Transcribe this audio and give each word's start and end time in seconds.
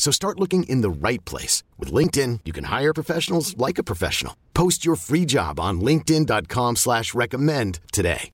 So 0.00 0.10
start 0.10 0.40
looking 0.40 0.62
in 0.62 0.80
the 0.80 0.88
right 0.88 1.22
place. 1.26 1.62
With 1.78 1.92
LinkedIn, 1.92 2.40
you 2.46 2.54
can 2.54 2.64
hire 2.64 2.94
professionals 2.94 3.54
like 3.58 3.76
a 3.76 3.82
professional. 3.82 4.34
Post 4.54 4.82
your 4.82 4.96
free 4.96 5.26
job 5.26 5.60
on 5.60 5.82
linkedin.com 5.82 6.76
slash 6.76 7.12
recommend 7.12 7.80
today. 7.92 8.30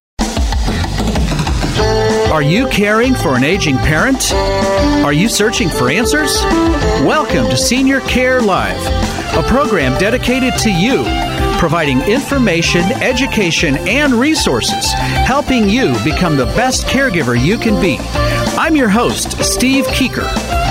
Are 2.30 2.42
you 2.42 2.68
caring 2.68 3.14
for 3.14 3.34
an 3.34 3.42
aging 3.42 3.78
parent? 3.78 4.32
Are 5.04 5.12
you 5.12 5.28
searching 5.28 5.68
for 5.68 5.91
answers? 5.91 6.41
Welcome 7.02 7.50
to 7.50 7.56
Senior 7.56 7.98
Care 8.02 8.41
Live, 8.41 8.80
a 9.36 9.42
program 9.48 9.98
dedicated 9.98 10.56
to 10.60 10.70
you, 10.70 11.02
providing 11.58 12.00
information, 12.02 12.82
education, 13.02 13.76
and 13.88 14.12
resources, 14.12 14.92
helping 14.92 15.69
you 15.69 15.94
become 16.04 16.36
the 16.36 16.46
best 16.54 16.86
caregiver 16.86 17.36
you 17.36 17.58
can 17.58 17.80
be. 17.82 17.96
I'm 18.56 18.76
your 18.76 18.88
host, 18.88 19.42
Steve 19.42 19.86
Keeker. 19.88 20.66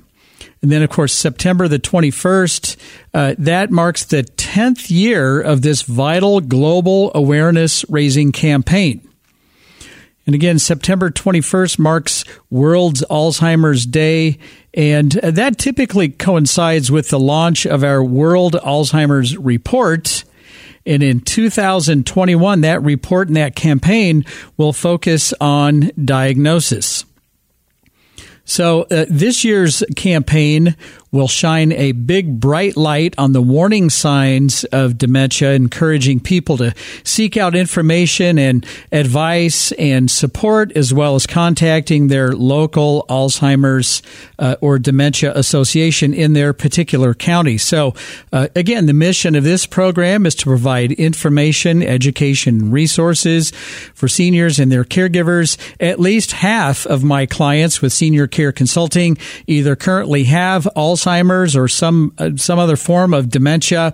And 0.61 0.69
then, 0.69 0.83
of 0.83 0.89
course, 0.89 1.13
September 1.13 1.69
the 1.69 1.79
21st, 1.79 2.75
uh, 3.13 3.35
that 3.37 3.71
marks 3.71 4.03
the 4.03 4.23
10th 4.23 4.89
year 4.89 5.39
of 5.39 5.61
this 5.61 5.83
vital 5.83 6.41
global 6.41 7.11
awareness 7.15 7.85
raising 7.87 8.33
campaign. 8.33 9.06
And 10.27 10.35
again, 10.35 10.59
September 10.59 11.09
21st 11.09 11.79
marks 11.79 12.25
World's 12.49 13.01
Alzheimer's 13.09 13.85
Day. 13.85 14.37
And 14.73 15.13
that 15.13 15.57
typically 15.57 16.09
coincides 16.09 16.91
with 16.91 17.09
the 17.09 17.19
launch 17.19 17.65
of 17.65 17.81
our 17.81 18.03
World 18.03 18.53
Alzheimer's 18.53 19.37
Report. 19.37 20.25
And 20.85 21.01
in 21.01 21.21
2021, 21.21 22.61
that 22.61 22.83
report 22.83 23.29
and 23.29 23.37
that 23.37 23.55
campaign 23.55 24.25
will 24.57 24.73
focus 24.73 25.33
on 25.39 25.91
diagnosis. 26.03 27.05
So, 28.43 28.83
uh, 28.83 29.05
this 29.09 29.43
year's 29.43 29.83
campaign 29.95 30.75
will 31.11 31.27
shine 31.27 31.71
a 31.71 31.93
big 31.93 32.39
bright 32.39 32.75
light 32.75 33.15
on 33.17 33.31
the 33.31 33.41
warning 33.41 33.89
signs 33.89 34.63
of 34.65 34.97
dementia, 34.97 35.53
encouraging 35.53 36.19
people 36.19 36.57
to 36.57 36.73
seek 37.03 37.37
out 37.37 37.55
information 37.55 38.37
and 38.37 38.65
advice 38.91 39.71
and 39.73 40.11
support, 40.11 40.71
as 40.75 40.93
well 40.93 41.15
as 41.15 41.25
contacting 41.25 42.07
their 42.07 42.33
local 42.33 43.05
Alzheimer's 43.09 44.01
uh, 44.37 44.55
or 44.61 44.77
dementia 44.77 45.33
association 45.35 46.13
in 46.13 46.33
their 46.33 46.53
particular 46.53 47.13
county. 47.13 47.57
So, 47.57 47.93
uh, 48.33 48.49
again, 48.55 48.85
the 48.85 48.93
mission 48.93 49.35
of 49.35 49.43
this 49.43 49.65
program 49.65 50.25
is 50.25 50.35
to 50.35 50.45
provide 50.45 50.91
information, 50.91 51.81
education, 51.81 52.71
resources 52.71 53.51
for 53.51 54.07
seniors 54.07 54.59
and 54.59 54.71
their 54.71 54.83
caregivers. 54.83 55.57
At 55.79 55.99
least 55.99 56.33
half 56.33 56.85
of 56.85 57.03
my 57.03 57.25
clients 57.25 57.81
with 57.81 57.93
senior 57.93 58.27
care 58.27 58.51
consulting 58.51 59.17
either 59.47 59.75
currently 59.75 60.25
have 60.25 60.67
Alzheimer's 60.75 60.96
or 61.05 61.67
some 61.67 62.13
uh, 62.17 62.31
some 62.35 62.59
other 62.59 62.75
form 62.75 63.13
of 63.13 63.29
dementia 63.29 63.93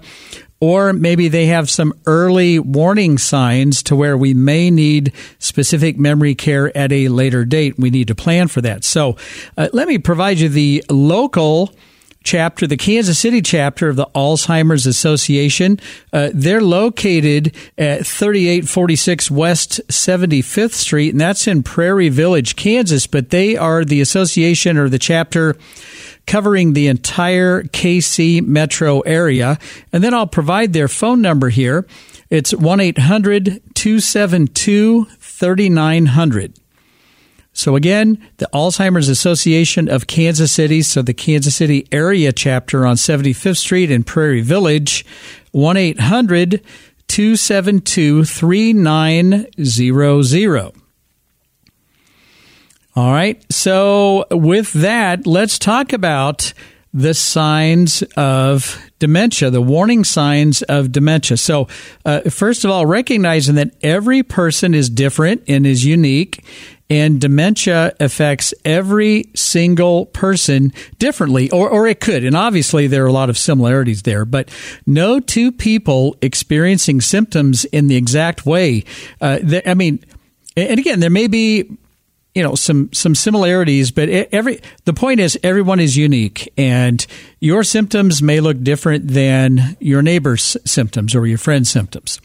or 0.64 0.94
maybe 0.94 1.28
they 1.28 1.48
have 1.48 1.70
some 1.70 1.94
early 2.06 2.58
warning 2.58 3.18
signs 3.18 3.84
to 3.84 3.98
where 3.98 4.18
we 4.18 4.34
may 4.34 4.72
need 4.72 5.12
specific 5.38 6.00
memory 6.00 6.36
care 6.36 6.76
at 6.78 6.90
a 6.94 7.10
later 7.10 7.44
date. 7.44 7.78
We 7.78 7.90
need 7.90 8.08
to 8.08 8.16
plan 8.16 8.48
for 8.48 8.62
that. 8.62 8.86
So, 8.86 9.18
uh, 9.58 9.68
let 9.74 9.90
me 9.90 9.98
provide 9.98 10.40
you 10.40 10.48
the 10.48 10.82
local 10.90 11.76
chapter, 12.24 12.66
the 12.66 12.78
Kansas 12.78 13.20
City 13.20 13.42
chapter 13.42 13.90
of 13.90 13.98
the 13.98 14.06
Alzheimer's 14.16 14.86
Association. 14.86 15.82
Uh, 16.14 16.30
they're 16.34 16.62
located 16.62 17.54
at 17.78 18.08
3846 18.08 19.30
West 19.30 19.82
75th 19.90 20.72
Street, 20.72 21.10
and 21.10 21.20
that's 21.20 21.46
in 21.46 21.64
Prairie 21.64 22.08
Village, 22.08 22.56
Kansas. 22.56 23.06
But 23.06 23.32
they 23.32 23.58
are 23.58 23.84
the 23.84 24.00
association 24.00 24.78
or 24.78 24.88
the 24.88 24.98
chapter 24.98 25.58
covering 26.26 26.74
the 26.74 26.88
entire 26.88 27.64
KC 27.64 28.46
metro 28.46 29.02
area. 29.02 29.58
And 29.92 30.04
then 30.04 30.14
I'll 30.14 30.28
provide 30.28 30.74
their 30.74 30.88
phone 30.88 31.22
number 31.22 31.50
here. 31.50 31.86
It's 32.30 32.54
1 32.54 32.80
800 32.80 33.62
272 33.74 35.06
3900. 35.06 36.54
So 37.56 37.76
again, 37.76 38.18
the 38.38 38.50
Alzheimer's 38.52 39.10
Association 39.10 39.88
of 39.88 40.08
Kansas 40.08 40.52
City, 40.52 40.82
so 40.82 41.04
the 41.04 41.14
Kansas 41.14 41.56
City 41.56 41.88
area 41.92 42.32
chapter 42.32 42.84
on 42.84 42.96
75th 42.96 43.58
Street 43.58 43.92
in 43.92 44.04
Prairie 44.04 44.42
Village, 44.42 45.06
1 45.52 45.78
800 45.78 46.64
272 47.08 48.26
3900. 48.26 50.83
All 52.96 53.12
right. 53.12 53.44
So, 53.52 54.26
with 54.30 54.72
that, 54.74 55.26
let's 55.26 55.58
talk 55.58 55.94
about 55.94 56.54
the 56.94 57.16
signs 57.16 58.04
of 58.16 58.80
dementia, 59.00 59.50
the 59.50 59.64
warning 59.64 60.04
signs 60.04 60.62
of 60.62 60.92
dementia. 60.92 61.38
So, 61.38 61.68
uh, 62.06 62.22
first 62.30 62.64
of 62.64 62.70
all, 62.70 62.86
recognizing 62.86 63.56
that 63.56 63.72
every 63.82 64.22
person 64.22 64.76
is 64.76 64.92
different 64.92 65.44
and 65.48 65.66
is 65.66 65.84
unique, 65.84 66.46
and 66.88 67.20
dementia 67.20 67.96
affects 68.00 68.54
every 68.64 69.26
single 69.34 70.06
person 70.06 70.72
differently, 71.00 71.50
or, 71.50 71.68
or 71.68 71.88
it 71.88 72.00
could. 72.00 72.24
And 72.24 72.36
obviously, 72.36 72.86
there 72.86 73.04
are 73.04 73.08
a 73.08 73.12
lot 73.12 73.32
of 73.32 73.40
similarities 73.40 74.04
there, 74.04 74.24
but 74.24 74.52
no 74.86 75.20
two 75.20 75.52
people 75.52 76.16
experiencing 76.22 77.02
symptoms 77.02 77.66
in 77.66 77.88
the 77.88 77.96
exact 77.96 78.46
way. 78.46 78.84
Uh, 79.20 79.40
I 79.66 79.74
mean, 79.74 80.06
and 80.56 80.80
again, 80.80 81.00
there 81.00 81.10
may 81.10 81.26
be 81.26 81.76
you 82.36 82.42
know 82.42 82.56
some 82.56 82.92
some 82.94 83.14
similarities 83.14 83.92
but 83.92 84.10
every 84.10 84.60
the 84.86 84.94
point 84.94 85.20
is 85.20 85.38
everyone 85.44 85.80
is 85.80 85.96
unique 85.96 86.52
and 86.58 87.06
your 87.40 87.64
symptoms 87.64 88.22
may 88.22 88.40
look 88.40 88.62
different 88.62 89.08
than 89.08 89.78
your 89.80 90.02
neighbor's 90.02 90.58
symptoms 90.66 91.14
or 91.14 91.28
your 91.28 91.38
friend's 91.38 91.70
symptoms. 91.70 92.22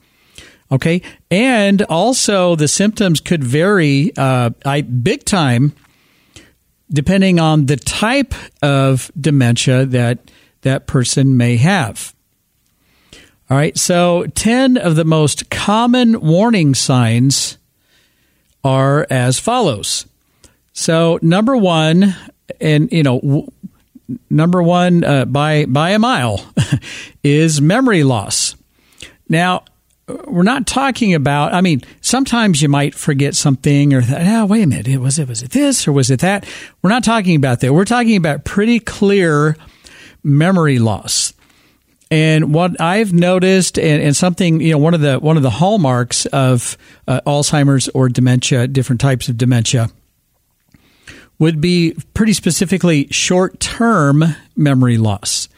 Okay? 0.70 1.02
And 1.30 1.82
also 1.82 2.54
the 2.54 2.68
symptoms 2.68 3.20
could 3.20 3.42
vary 3.42 4.12
uh, 4.16 4.50
I, 4.64 4.82
big 4.82 5.24
time 5.24 5.74
depending 6.90 7.38
on 7.38 7.66
the 7.66 7.76
type 7.76 8.32
of 8.62 9.10
dementia 9.18 9.84
that 9.86 10.30
that 10.62 10.86
person 10.86 11.36
may 11.36 11.56
have. 11.56 12.14
All 13.50 13.56
right? 13.56 13.76
So 13.76 14.26
10 14.34 14.76
of 14.76 14.96
the 14.96 15.04
most 15.04 15.50
common 15.50 16.20
warning 16.20 16.74
signs 16.74 17.57
are 18.64 19.06
as 19.10 19.38
follows. 19.38 20.06
So, 20.72 21.18
number 21.22 21.56
one, 21.56 22.14
and 22.60 22.90
you 22.92 23.02
know, 23.02 23.20
w- 23.20 23.50
number 24.30 24.62
one 24.62 25.04
uh, 25.04 25.24
by 25.24 25.64
by 25.66 25.90
a 25.90 25.98
mile 25.98 26.44
is 27.22 27.60
memory 27.60 28.04
loss. 28.04 28.54
Now, 29.28 29.64
we're 30.26 30.42
not 30.42 30.66
talking 30.66 31.14
about. 31.14 31.52
I 31.52 31.60
mean, 31.60 31.82
sometimes 32.00 32.62
you 32.62 32.68
might 32.68 32.94
forget 32.94 33.34
something, 33.34 33.92
or 33.92 34.02
oh, 34.08 34.46
wait 34.46 34.62
a 34.62 34.66
minute, 34.66 35.00
was 35.00 35.18
it 35.18 35.28
was 35.28 35.42
it 35.42 35.50
this 35.50 35.86
or 35.86 35.92
was 35.92 36.10
it 36.10 36.20
that? 36.20 36.46
We're 36.82 36.90
not 36.90 37.04
talking 37.04 37.36
about 37.36 37.60
that. 37.60 37.72
We're 37.72 37.84
talking 37.84 38.16
about 38.16 38.44
pretty 38.44 38.80
clear 38.80 39.56
memory 40.22 40.78
loss. 40.78 41.32
And 42.10 42.54
what 42.54 42.80
I've 42.80 43.12
noticed, 43.12 43.78
and, 43.78 44.02
and, 44.02 44.16
something 44.16 44.60
you 44.60 44.72
know, 44.72 44.78
one 44.78 44.94
of 44.94 45.00
the 45.02 45.18
one 45.18 45.36
of 45.36 45.42
the 45.42 45.50
hallmarks 45.50 46.24
of 46.26 46.78
uh, 47.06 47.20
Alzheimer's 47.26 47.88
or 47.90 48.08
dementia, 48.08 48.66
different 48.66 49.00
types 49.00 49.28
of 49.28 49.36
dementia, 49.36 49.90
would 51.38 51.60
be 51.60 51.96
pretty 52.14 52.32
specifically 52.32 53.08
short 53.10 53.60
term 53.60 54.24
memory 54.56 54.96
loss. 54.96 55.48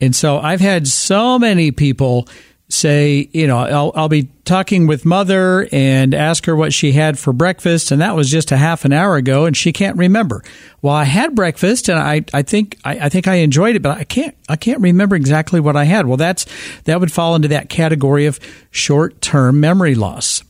And 0.00 0.14
so 0.14 0.38
I've 0.38 0.60
had 0.60 0.86
so 0.86 1.38
many 1.38 1.70
people 1.70 2.28
say, 2.68 3.28
you 3.32 3.46
know, 3.46 3.58
I'll, 3.58 3.92
I'll 3.94 4.08
be 4.08 4.28
talking 4.44 4.86
with 4.86 5.04
mother 5.04 5.68
and 5.70 6.14
ask 6.14 6.46
her 6.46 6.56
what 6.56 6.72
she 6.72 6.92
had 6.92 7.18
for 7.18 7.32
breakfast, 7.32 7.90
and 7.90 8.00
that 8.00 8.16
was 8.16 8.28
just 8.28 8.50
a 8.50 8.56
half 8.56 8.84
an 8.84 8.92
hour 8.92 9.16
ago, 9.16 9.44
and 9.44 9.56
she 9.56 9.72
can't 9.72 9.96
remember. 9.96 10.42
Well, 10.82 10.94
I 10.94 11.04
had 11.04 11.34
breakfast, 11.34 11.88
and 11.88 11.98
I, 11.98 12.24
I 12.34 12.42
think 12.42 12.78
I, 12.84 12.98
I 13.06 13.08
think 13.08 13.28
I 13.28 13.36
enjoyed 13.36 13.76
it, 13.76 13.82
but 13.82 13.96
I 13.96 14.04
can't 14.04 14.36
I 14.48 14.56
can't 14.56 14.80
remember 14.80 15.14
exactly 15.14 15.60
what 15.60 15.76
I 15.76 15.84
had. 15.84 16.06
Well, 16.06 16.16
that's 16.16 16.46
that 16.84 17.00
would 17.00 17.12
fall 17.12 17.34
into 17.34 17.48
that 17.48 17.68
category 17.68 18.26
of 18.26 18.40
short 18.70 19.20
term 19.20 19.60
memory 19.60 19.94
loss. 19.94 20.42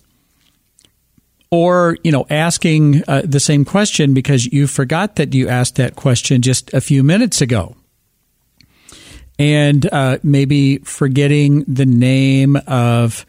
Or, 1.48 1.96
you 2.02 2.10
know, 2.10 2.26
asking 2.28 3.04
uh, 3.06 3.22
the 3.24 3.38
same 3.38 3.64
question 3.64 4.14
because 4.14 4.46
you 4.46 4.66
forgot 4.66 5.14
that 5.14 5.32
you 5.32 5.48
asked 5.48 5.76
that 5.76 5.94
question 5.94 6.42
just 6.42 6.74
a 6.74 6.80
few 6.80 7.04
minutes 7.04 7.40
ago 7.40 7.76
and 9.38 9.86
uh, 9.92 10.18
maybe 10.22 10.78
forgetting 10.78 11.64
the 11.68 11.86
name 11.86 12.56
of 12.66 13.26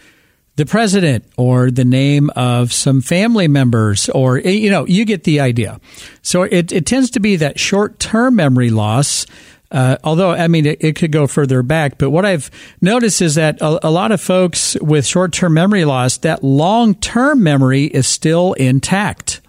the 0.56 0.65
president 0.65 1.24
or 1.38 1.69
the 1.69 1.86
name 1.86 2.30
of 2.36 2.74
some 2.74 3.01
family 3.01 3.48
members 3.48 4.09
or 4.09 4.39
eh, 4.39 4.50
you 4.50 4.69
know 4.69 4.86
you 4.86 5.06
get 5.06 5.24
the 5.24 5.39
idea. 5.39 5.80
So 6.21 6.44
it, 6.44 6.71
it 6.71 6.86
tends 6.86 7.12
to 7.12 7.19
be 7.19 7.36
that 7.38 7.59
short-term 7.59 8.36
memory 8.36 8.69
loss 8.69 9.25
uh, 9.69 9.98
although 10.04 10.31
i 10.31 10.48
mean 10.48 10.65
it, 10.65 10.77
it, 10.81 10.95
could 10.95 11.12
go 11.12 11.27
further 11.27 11.62
back 11.62 11.98
but 11.98 12.09
what 12.09 12.25
i've 12.25 12.50
noticed 12.81 13.21
is 13.21 13.36
that 13.36 13.59
a, 13.62 13.88
a 13.88 13.92
lot 13.92 14.13
of 14.13 14.21
folks 14.21 14.77
with 14.80 15.06
short-term 15.06 15.54
memory 15.54 15.83
loss 15.83 16.18
that 16.19 16.42
long-term 16.44 17.44
memory 17.44 17.83
is 17.83 18.07
still 18.07 18.54
intact. 18.54 19.42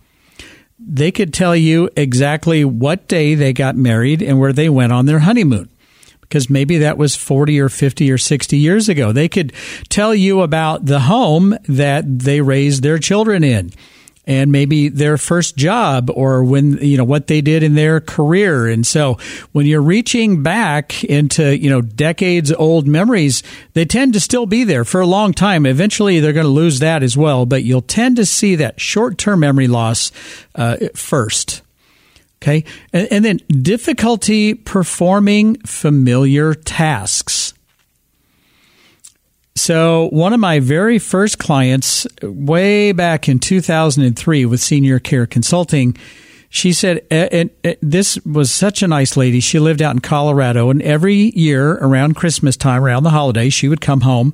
They 0.80 1.12
could 1.12 1.34
tell 1.34 1.54
you 1.54 1.90
exactly 1.96 2.64
what 2.64 3.08
day 3.08 3.34
they 3.34 3.52
got 3.52 3.76
married 3.76 4.22
and 4.22 4.40
where 4.40 4.52
they 4.52 4.68
went 4.68 4.92
on 4.92 5.06
their 5.06 5.20
honeymoon 5.20 5.68
because 6.28 6.50
maybe 6.50 6.78
that 6.78 6.98
was 6.98 7.16
40 7.16 7.60
or 7.60 7.68
50 7.68 8.10
or 8.10 8.18
60 8.18 8.56
years 8.56 8.88
ago. 8.88 9.12
They 9.12 9.28
could 9.28 9.52
tell 9.88 10.14
you 10.14 10.42
about 10.42 10.84
the 10.84 11.00
home 11.00 11.56
that 11.68 12.04
they 12.06 12.40
raised 12.40 12.82
their 12.82 12.98
children 12.98 13.42
in 13.42 13.72
and 14.26 14.52
maybe 14.52 14.90
their 14.90 15.16
first 15.16 15.56
job 15.56 16.10
or 16.14 16.44
when 16.44 16.76
you 16.78 16.98
know 16.98 17.04
what 17.04 17.28
they 17.28 17.40
did 17.40 17.62
in 17.62 17.74
their 17.74 18.00
career. 18.00 18.68
And 18.68 18.86
so 18.86 19.14
when 19.52 19.64
you're 19.64 19.80
reaching 19.80 20.42
back 20.42 21.02
into 21.02 21.56
you 21.56 21.70
know 21.70 21.80
decades 21.80 22.52
old 22.52 22.86
memories 22.86 23.42
they 23.72 23.86
tend 23.86 24.12
to 24.12 24.20
still 24.20 24.44
be 24.44 24.64
there 24.64 24.84
for 24.84 25.00
a 25.00 25.06
long 25.06 25.32
time. 25.32 25.64
Eventually 25.64 26.20
they're 26.20 26.34
going 26.34 26.44
to 26.44 26.50
lose 26.50 26.78
that 26.80 27.02
as 27.02 27.16
well 27.16 27.46
but 27.46 27.64
you'll 27.64 27.80
tend 27.80 28.16
to 28.16 28.26
see 28.26 28.54
that 28.56 28.78
short-term 28.78 29.40
memory 29.40 29.66
loss 29.66 30.12
uh, 30.54 30.76
first 30.94 31.62
Okay. 32.40 32.64
And, 32.92 33.08
and, 33.10 33.24
then 33.24 33.38
difficulty 33.62 34.54
performing 34.54 35.56
familiar 35.60 36.54
tasks. 36.54 37.52
So, 39.56 40.08
one 40.12 40.32
of 40.32 40.38
my 40.38 40.60
very 40.60 41.00
first 41.00 41.38
clients, 41.38 42.06
way 42.22 42.92
back 42.92 43.28
in 43.28 43.40
2003 43.40 44.46
with 44.46 44.60
Senior 44.60 45.00
Care 45.00 45.26
Consulting, 45.26 45.96
she 46.48 46.72
said, 46.72 47.04
and 47.10 47.50
this 47.82 48.18
was 48.24 48.52
such 48.52 48.82
a 48.82 48.88
nice 48.88 49.16
lady. 49.16 49.40
She 49.40 49.58
lived 49.58 49.82
out 49.82 49.94
in 49.94 50.00
Colorado, 50.00 50.70
and 50.70 50.80
every 50.82 51.36
year 51.36 51.72
around 51.72 52.14
Christmas 52.14 52.56
time, 52.56 52.82
around 52.82 53.02
the 53.02 53.10
holidays, 53.10 53.52
she 53.52 53.68
would 53.68 53.80
come 53.80 54.02
home 54.02 54.32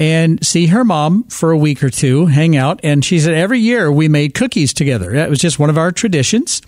and 0.00 0.44
see 0.44 0.68
her 0.68 0.84
mom 0.84 1.24
for 1.24 1.50
a 1.50 1.58
week 1.58 1.82
or 1.82 1.90
two, 1.90 2.26
hang 2.26 2.56
out. 2.56 2.80
And 2.82 3.04
she 3.04 3.20
said, 3.20 3.34
every 3.34 3.60
year 3.60 3.92
we 3.92 4.08
made 4.08 4.34
cookies 4.34 4.72
together. 4.72 5.12
That 5.12 5.30
was 5.30 5.38
just 5.38 5.58
one 5.58 5.70
of 5.70 5.78
our 5.78 5.92
traditions. 5.92 6.62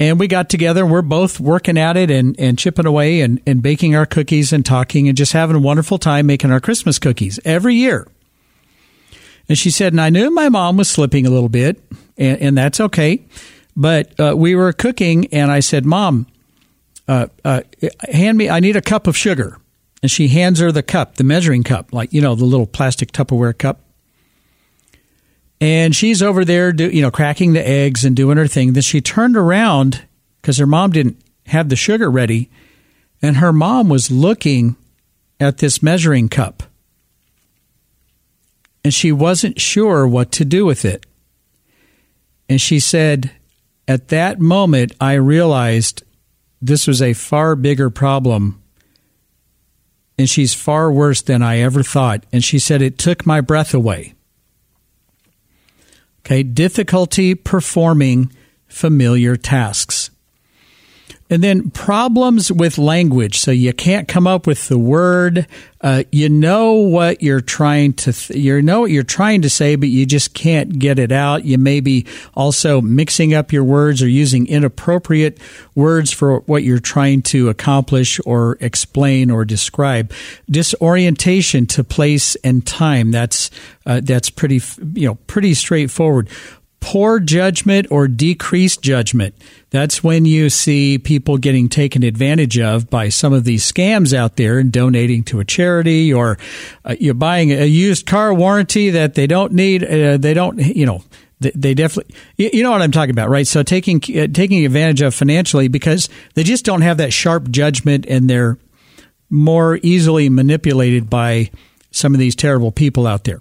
And 0.00 0.20
we 0.20 0.28
got 0.28 0.48
together 0.48 0.84
and 0.84 0.92
we're 0.92 1.02
both 1.02 1.40
working 1.40 1.76
at 1.76 1.96
it 1.96 2.10
and, 2.10 2.38
and 2.38 2.58
chipping 2.58 2.86
away 2.86 3.20
and, 3.20 3.40
and 3.46 3.62
baking 3.62 3.96
our 3.96 4.06
cookies 4.06 4.52
and 4.52 4.64
talking 4.64 5.08
and 5.08 5.18
just 5.18 5.32
having 5.32 5.56
a 5.56 5.60
wonderful 5.60 5.98
time 5.98 6.26
making 6.26 6.52
our 6.52 6.60
Christmas 6.60 6.98
cookies 6.98 7.40
every 7.44 7.74
year. 7.74 8.06
And 9.48 9.58
she 9.58 9.70
said, 9.70 9.92
and 9.92 10.00
I 10.00 10.10
knew 10.10 10.30
my 10.30 10.48
mom 10.48 10.76
was 10.76 10.88
slipping 10.88 11.26
a 11.26 11.30
little 11.30 11.48
bit, 11.48 11.82
and, 12.16 12.38
and 12.40 12.58
that's 12.58 12.80
okay. 12.80 13.24
But 13.74 14.18
uh, 14.20 14.34
we 14.36 14.54
were 14.54 14.72
cooking, 14.72 15.26
and 15.32 15.50
I 15.50 15.60
said, 15.60 15.86
Mom, 15.86 16.26
uh, 17.06 17.28
uh, 17.44 17.62
hand 18.12 18.36
me, 18.36 18.50
I 18.50 18.60
need 18.60 18.76
a 18.76 18.82
cup 18.82 19.06
of 19.06 19.16
sugar. 19.16 19.58
And 20.02 20.10
she 20.10 20.28
hands 20.28 20.60
her 20.60 20.70
the 20.70 20.82
cup, 20.82 21.14
the 21.14 21.24
measuring 21.24 21.62
cup, 21.62 21.92
like, 21.92 22.12
you 22.12 22.20
know, 22.20 22.34
the 22.34 22.44
little 22.44 22.66
plastic 22.66 23.10
Tupperware 23.10 23.56
cup. 23.56 23.80
And 25.60 25.94
she's 25.94 26.22
over 26.22 26.44
there, 26.44 26.72
do, 26.72 26.88
you 26.88 27.02
know, 27.02 27.10
cracking 27.10 27.52
the 27.52 27.66
eggs 27.66 28.04
and 28.04 28.14
doing 28.14 28.36
her 28.36 28.46
thing. 28.46 28.72
Then 28.72 28.82
she 28.82 29.00
turned 29.00 29.36
around 29.36 30.04
because 30.40 30.58
her 30.58 30.66
mom 30.66 30.92
didn't 30.92 31.20
have 31.46 31.68
the 31.68 31.76
sugar 31.76 32.10
ready, 32.10 32.50
and 33.20 33.38
her 33.38 33.52
mom 33.52 33.88
was 33.88 34.10
looking 34.10 34.76
at 35.40 35.58
this 35.58 35.82
measuring 35.82 36.28
cup. 36.28 36.62
And 38.84 38.94
she 38.94 39.10
wasn't 39.10 39.60
sure 39.60 40.06
what 40.06 40.30
to 40.32 40.44
do 40.44 40.64
with 40.64 40.84
it. 40.84 41.04
And 42.48 42.60
she 42.60 42.78
said, 42.78 43.32
At 43.86 44.08
that 44.08 44.40
moment, 44.40 44.92
I 45.00 45.14
realized 45.14 46.04
this 46.62 46.86
was 46.86 47.02
a 47.02 47.12
far 47.12 47.56
bigger 47.56 47.90
problem. 47.90 48.62
And 50.16 50.28
she's 50.28 50.54
far 50.54 50.90
worse 50.90 51.22
than 51.22 51.42
I 51.42 51.58
ever 51.58 51.82
thought. 51.82 52.24
And 52.32 52.42
she 52.42 52.58
said, 52.58 52.80
It 52.80 52.98
took 52.98 53.26
my 53.26 53.40
breath 53.40 53.74
away. 53.74 54.14
Okay, 56.28 56.42
difficulty 56.42 57.34
performing 57.34 58.30
familiar 58.66 59.34
tasks. 59.34 60.10
And 61.30 61.44
then 61.44 61.70
problems 61.70 62.50
with 62.50 62.78
language. 62.78 63.38
So 63.38 63.50
you 63.50 63.72
can't 63.74 64.08
come 64.08 64.26
up 64.26 64.46
with 64.46 64.68
the 64.68 64.78
word. 64.78 65.46
Uh, 65.80 66.02
you 66.10 66.28
know 66.28 66.72
what 66.72 67.22
you're 67.22 67.40
trying 67.42 67.92
to, 67.92 68.12
th- 68.12 68.36
you 68.36 68.60
know 68.62 68.80
what 68.80 68.90
you're 68.90 69.02
trying 69.02 69.42
to 69.42 69.50
say, 69.50 69.76
but 69.76 69.90
you 69.90 70.06
just 70.06 70.34
can't 70.34 70.78
get 70.78 70.98
it 70.98 71.12
out. 71.12 71.44
You 71.44 71.58
may 71.58 71.80
be 71.80 72.06
also 72.34 72.80
mixing 72.80 73.34
up 73.34 73.52
your 73.52 73.62
words 73.62 74.02
or 74.02 74.08
using 74.08 74.46
inappropriate 74.48 75.38
words 75.74 76.12
for 76.12 76.40
what 76.40 76.64
you're 76.64 76.80
trying 76.80 77.22
to 77.22 77.48
accomplish 77.48 78.18
or 78.24 78.56
explain 78.60 79.30
or 79.30 79.44
describe. 79.44 80.12
Disorientation 80.50 81.66
to 81.66 81.84
place 81.84 82.36
and 82.36 82.66
time. 82.66 83.10
That's, 83.12 83.50
uh, 83.86 84.00
that's 84.02 84.30
pretty, 84.30 84.60
you 84.94 85.06
know, 85.08 85.14
pretty 85.26 85.54
straightforward 85.54 86.28
poor 86.80 87.20
judgment 87.20 87.86
or 87.90 88.08
decreased 88.08 88.82
judgment. 88.82 89.34
That's 89.70 90.02
when 90.02 90.24
you 90.24 90.48
see 90.48 90.98
people 90.98 91.36
getting 91.36 91.68
taken 91.68 92.02
advantage 92.02 92.58
of 92.58 92.88
by 92.88 93.08
some 93.08 93.32
of 93.32 93.44
these 93.44 93.70
scams 93.70 94.14
out 94.14 94.36
there 94.36 94.58
and 94.58 94.72
donating 94.72 95.24
to 95.24 95.40
a 95.40 95.44
charity 95.44 96.12
or 96.12 96.38
uh, 96.84 96.96
you're 96.98 97.14
buying 97.14 97.52
a 97.52 97.66
used 97.66 98.06
car 98.06 98.32
warranty 98.32 98.90
that 98.90 99.14
they 99.14 99.26
don't 99.26 99.52
need. 99.52 99.84
Uh, 99.84 100.16
they 100.16 100.34
don't, 100.34 100.58
you 100.58 100.86
know, 100.86 101.02
they, 101.40 101.74
definitely, 101.74 102.14
you 102.36 102.64
know 102.64 102.72
what 102.72 102.82
I'm 102.82 102.90
talking 102.90 103.12
about, 103.12 103.28
right? 103.28 103.46
So 103.46 103.62
taking 103.62 103.98
uh, 104.16 104.26
taking 104.26 104.64
advantage 104.64 105.02
of 105.02 105.14
financially 105.14 105.68
because 105.68 106.08
they 106.34 106.42
just 106.42 106.64
don't 106.64 106.82
have 106.82 106.96
that 106.96 107.12
sharp 107.12 107.48
judgment 107.50 108.06
and 108.08 108.28
they're 108.28 108.58
more 109.30 109.78
easily 109.82 110.28
manipulated 110.28 111.08
by 111.08 111.50
some 111.90 112.12
of 112.12 112.18
these 112.18 112.34
terrible 112.34 112.72
people 112.72 113.06
out 113.06 113.24
there 113.24 113.40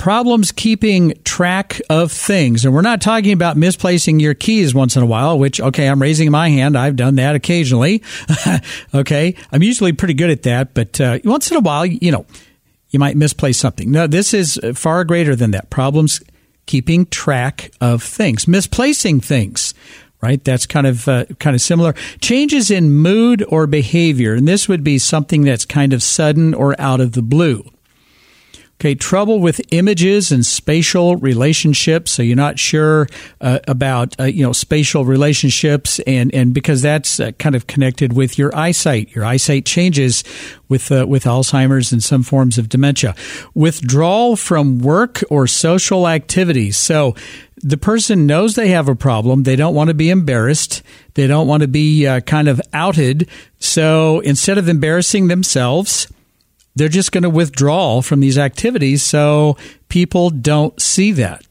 problems 0.00 0.50
keeping 0.50 1.12
track 1.40 1.80
of 1.88 2.12
things. 2.12 2.66
And 2.66 2.74
we're 2.74 2.82
not 2.82 3.00
talking 3.00 3.32
about 3.32 3.56
misplacing 3.56 4.20
your 4.20 4.34
keys 4.34 4.74
once 4.74 4.94
in 4.94 5.02
a 5.02 5.06
while, 5.06 5.38
which, 5.38 5.58
okay, 5.58 5.88
I'm 5.88 6.02
raising 6.02 6.30
my 6.30 6.50
hand. 6.50 6.76
I've 6.76 6.96
done 6.96 7.14
that 7.14 7.34
occasionally. 7.34 8.02
okay. 8.94 9.34
I'm 9.50 9.62
usually 9.62 9.94
pretty 9.94 10.12
good 10.12 10.28
at 10.28 10.42
that, 10.42 10.74
but 10.74 11.00
uh, 11.00 11.18
once 11.24 11.50
in 11.50 11.56
a 11.56 11.60
while, 11.60 11.86
you 11.86 12.12
know, 12.12 12.26
you 12.90 12.98
might 12.98 13.16
misplace 13.16 13.56
something. 13.56 13.90
No, 13.90 14.06
this 14.06 14.34
is 14.34 14.60
far 14.74 15.02
greater 15.04 15.34
than 15.34 15.52
that. 15.52 15.70
Problems 15.70 16.20
keeping 16.66 17.06
track 17.06 17.72
of 17.80 18.02
things, 18.02 18.46
misplacing 18.46 19.20
things 19.20 19.72
right? 20.22 20.44
That's 20.44 20.66
kind 20.66 20.86
of 20.86 21.08
uh, 21.08 21.24
kind 21.38 21.56
of 21.56 21.62
similar. 21.62 21.94
Changes 22.20 22.70
in 22.70 22.92
mood 22.92 23.42
or 23.48 23.66
behavior, 23.66 24.34
and 24.34 24.46
this 24.46 24.68
would 24.68 24.84
be 24.84 24.98
something 24.98 25.44
that's 25.44 25.64
kind 25.64 25.94
of 25.94 26.02
sudden 26.02 26.52
or 26.52 26.78
out 26.78 27.00
of 27.00 27.12
the 27.12 27.22
blue. 27.22 27.64
Okay, 28.80 28.94
trouble 28.94 29.40
with 29.40 29.60
images 29.72 30.32
and 30.32 30.46
spatial 30.46 31.16
relationships. 31.16 32.12
So 32.12 32.22
you're 32.22 32.34
not 32.34 32.58
sure 32.58 33.08
uh, 33.42 33.58
about 33.68 34.18
uh, 34.18 34.24
you 34.24 34.42
know 34.42 34.54
spatial 34.54 35.04
relationships, 35.04 36.00
and 36.06 36.34
and 36.34 36.54
because 36.54 36.80
that's 36.80 37.20
uh, 37.20 37.32
kind 37.32 37.54
of 37.54 37.66
connected 37.66 38.14
with 38.14 38.38
your 38.38 38.56
eyesight. 38.56 39.14
Your 39.14 39.26
eyesight 39.26 39.66
changes 39.66 40.24
with 40.70 40.90
uh, 40.90 41.04
with 41.06 41.24
Alzheimer's 41.24 41.92
and 41.92 42.02
some 42.02 42.22
forms 42.22 42.56
of 42.56 42.70
dementia. 42.70 43.14
Withdrawal 43.52 44.34
from 44.34 44.78
work 44.78 45.22
or 45.28 45.46
social 45.46 46.08
activities. 46.08 46.78
So 46.78 47.14
the 47.58 47.76
person 47.76 48.26
knows 48.26 48.54
they 48.54 48.70
have 48.70 48.88
a 48.88 48.96
problem. 48.96 49.42
They 49.42 49.56
don't 49.56 49.74
want 49.74 49.88
to 49.88 49.94
be 49.94 50.08
embarrassed. 50.08 50.82
They 51.12 51.26
don't 51.26 51.46
want 51.46 51.60
to 51.60 51.68
be 51.68 52.06
uh, 52.06 52.20
kind 52.20 52.48
of 52.48 52.62
outed. 52.72 53.28
So 53.58 54.20
instead 54.20 54.56
of 54.56 54.70
embarrassing 54.70 55.28
themselves 55.28 56.06
they're 56.76 56.88
just 56.88 57.12
going 57.12 57.22
to 57.22 57.30
withdraw 57.30 58.00
from 58.00 58.20
these 58.20 58.38
activities 58.38 59.02
so 59.02 59.56
people 59.88 60.30
don't 60.30 60.80
see 60.80 61.12
that. 61.12 61.44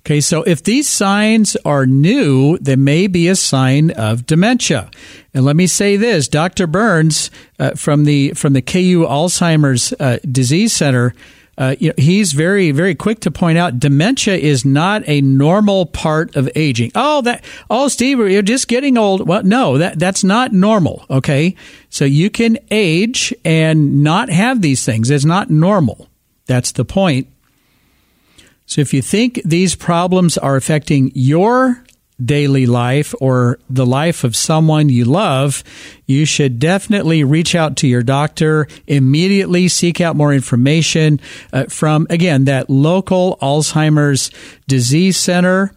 Okay, 0.00 0.20
so 0.22 0.42
if 0.44 0.62
these 0.62 0.88
signs 0.88 1.56
are 1.64 1.84
new, 1.84 2.56
they 2.58 2.76
may 2.76 3.06
be 3.06 3.28
a 3.28 3.36
sign 3.36 3.90
of 3.90 4.24
dementia. 4.24 4.90
And 5.34 5.44
let 5.44 5.56
me 5.56 5.66
say 5.66 5.96
this: 5.96 6.26
Dr. 6.26 6.66
Burns 6.66 7.30
uh, 7.58 7.72
from 7.72 8.04
the 8.04 8.32
from 8.32 8.54
the 8.54 8.62
KU 8.62 9.04
Alzheimer's 9.06 9.92
uh, 10.00 10.18
Disease 10.30 10.72
Center 10.72 11.14
uh, 11.60 11.76
you 11.78 11.88
know, 11.88 11.94
he's 11.98 12.32
very, 12.32 12.70
very 12.70 12.94
quick 12.94 13.20
to 13.20 13.30
point 13.30 13.58
out 13.58 13.78
dementia 13.78 14.34
is 14.34 14.64
not 14.64 15.02
a 15.06 15.20
normal 15.20 15.84
part 15.84 16.34
of 16.34 16.48
aging. 16.54 16.90
Oh, 16.94 17.20
that, 17.20 17.44
oh, 17.68 17.88
Steve, 17.88 18.18
you're 18.18 18.40
just 18.40 18.66
getting 18.66 18.96
old. 18.96 19.28
Well, 19.28 19.42
no, 19.42 19.76
that, 19.76 19.98
that's 19.98 20.24
not 20.24 20.54
normal. 20.54 21.04
Okay. 21.10 21.54
So 21.90 22.06
you 22.06 22.30
can 22.30 22.56
age 22.70 23.34
and 23.44 24.02
not 24.02 24.30
have 24.30 24.62
these 24.62 24.86
things. 24.86 25.10
It's 25.10 25.26
not 25.26 25.50
normal. 25.50 26.08
That's 26.46 26.72
the 26.72 26.86
point. 26.86 27.28
So 28.64 28.80
if 28.80 28.94
you 28.94 29.02
think 29.02 29.42
these 29.44 29.74
problems 29.74 30.38
are 30.38 30.56
affecting 30.56 31.12
your 31.14 31.84
daily 32.24 32.66
life 32.66 33.14
or 33.20 33.58
the 33.68 33.86
life 33.86 34.24
of 34.24 34.36
someone 34.36 34.88
you 34.88 35.04
love, 35.04 35.64
you 36.06 36.24
should 36.24 36.58
definitely 36.58 37.24
reach 37.24 37.54
out 37.54 37.76
to 37.78 37.88
your 37.88 38.02
doctor 38.02 38.66
immediately. 38.86 39.68
Seek 39.68 40.00
out 40.00 40.16
more 40.16 40.32
information 40.32 41.20
uh, 41.52 41.64
from, 41.64 42.06
again, 42.10 42.44
that 42.44 42.68
local 42.68 43.38
Alzheimer's 43.40 44.30
disease 44.66 45.16
center. 45.16 45.74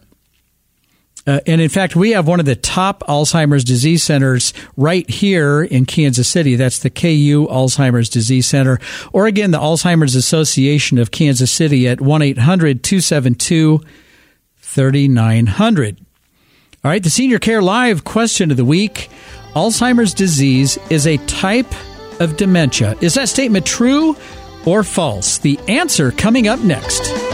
Uh, 1.26 1.40
and 1.46 1.60
in 1.60 1.70
fact, 1.70 1.96
we 1.96 2.10
have 2.10 2.28
one 2.28 2.38
of 2.38 2.44
the 2.44 2.56
top 2.56 3.02
Alzheimer's 3.08 3.64
disease 3.64 4.02
centers 4.02 4.52
right 4.76 5.08
here 5.08 5.62
in 5.62 5.86
Kansas 5.86 6.28
City. 6.28 6.54
That's 6.54 6.80
the 6.80 6.90
KU 6.90 7.46
Alzheimer's 7.50 8.10
Disease 8.10 8.46
Center. 8.46 8.78
Or 9.12 9.26
again, 9.26 9.50
the 9.50 9.58
Alzheimer's 9.58 10.14
Association 10.14 10.98
of 10.98 11.10
Kansas 11.10 11.50
City 11.50 11.88
at 11.88 12.02
1 12.02 12.20
800 12.20 12.82
272 12.82 13.80
3900. 14.58 16.04
All 16.84 16.90
right, 16.90 17.02
the 17.02 17.08
Senior 17.08 17.38
Care 17.38 17.62
Live 17.62 18.04
question 18.04 18.50
of 18.50 18.58
the 18.58 18.64
week 18.64 19.08
Alzheimer's 19.54 20.12
disease 20.12 20.78
is 20.90 21.06
a 21.06 21.16
type 21.26 21.72
of 22.20 22.36
dementia. 22.36 22.94
Is 23.00 23.14
that 23.14 23.30
statement 23.30 23.64
true 23.64 24.14
or 24.66 24.82
false? 24.82 25.38
The 25.38 25.58
answer 25.66 26.10
coming 26.10 26.46
up 26.46 26.60
next. 26.60 27.33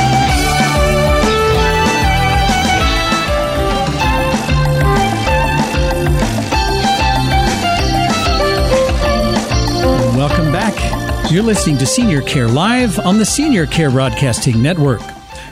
You're 11.31 11.43
listening 11.43 11.77
to 11.77 11.85
Senior 11.85 12.21
Care 12.23 12.49
Live 12.49 12.99
on 12.99 13.17
the 13.17 13.25
Senior 13.25 13.65
Care 13.65 13.89
Broadcasting 13.89 14.61
Network. 14.61 14.99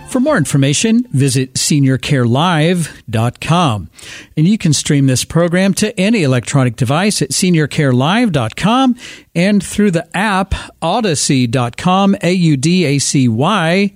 For 0.10 0.20
more 0.20 0.36
information, 0.36 1.08
visit 1.14 1.54
seniorcarelive.com. 1.54 3.90
And 4.36 4.46
you 4.46 4.58
can 4.58 4.74
stream 4.74 5.08
this 5.08 5.24
program 5.24 5.74
to 5.76 5.98
any 5.98 6.24
electronic 6.24 6.76
device 6.76 7.22
at 7.22 7.30
seniorcarelive.com 7.30 8.98
and 9.34 9.64
through 9.64 9.92
the 9.92 10.18
app 10.18 10.54
audacy.com, 10.82 12.18
A 12.24 12.34
U 12.34 12.58
D 12.58 12.84
A 12.84 13.00
C 13.00 13.30
Y.com. 13.30 13.94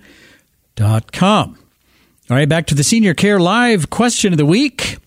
All 2.30 2.38
right, 2.38 2.48
back 2.48 2.68
to 2.68 2.76
the 2.76 2.84
Senior 2.86 3.14
Care 3.14 3.42
Live 3.42 3.90
question 3.90 4.32
of 4.32 4.38
the 4.38 4.46
week. 4.46 5.00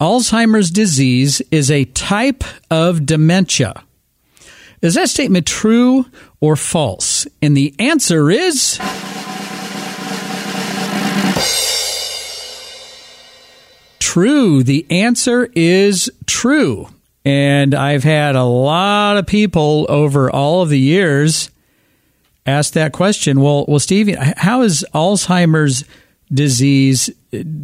Alzheimer's 0.00 0.70
disease 0.70 1.42
is 1.50 1.68
a 1.68 1.86
type 1.86 2.44
of 2.70 3.04
dementia. 3.04 3.82
Is 4.82 4.94
that 4.94 5.10
statement 5.10 5.46
true 5.46 6.06
or 6.40 6.56
false? 6.56 7.26
And 7.42 7.56
the 7.56 7.74
answer 7.78 8.30
is. 8.30 8.78
True. 13.98 14.62
The 14.62 14.86
answer 14.90 15.48
is 15.54 16.10
true. 16.26 16.88
And 17.24 17.74
I've 17.74 18.04
had 18.04 18.34
a 18.34 18.44
lot 18.44 19.18
of 19.18 19.26
people 19.26 19.86
over 19.88 20.30
all 20.30 20.62
of 20.62 20.70
the 20.70 20.78
years 20.78 21.50
ask 22.46 22.72
that 22.72 22.92
question. 22.92 23.40
Well, 23.40 23.66
well, 23.68 23.78
Steve, 23.78 24.16
how 24.16 24.62
is 24.62 24.84
Alzheimer's 24.94 25.84
disease 26.32 27.10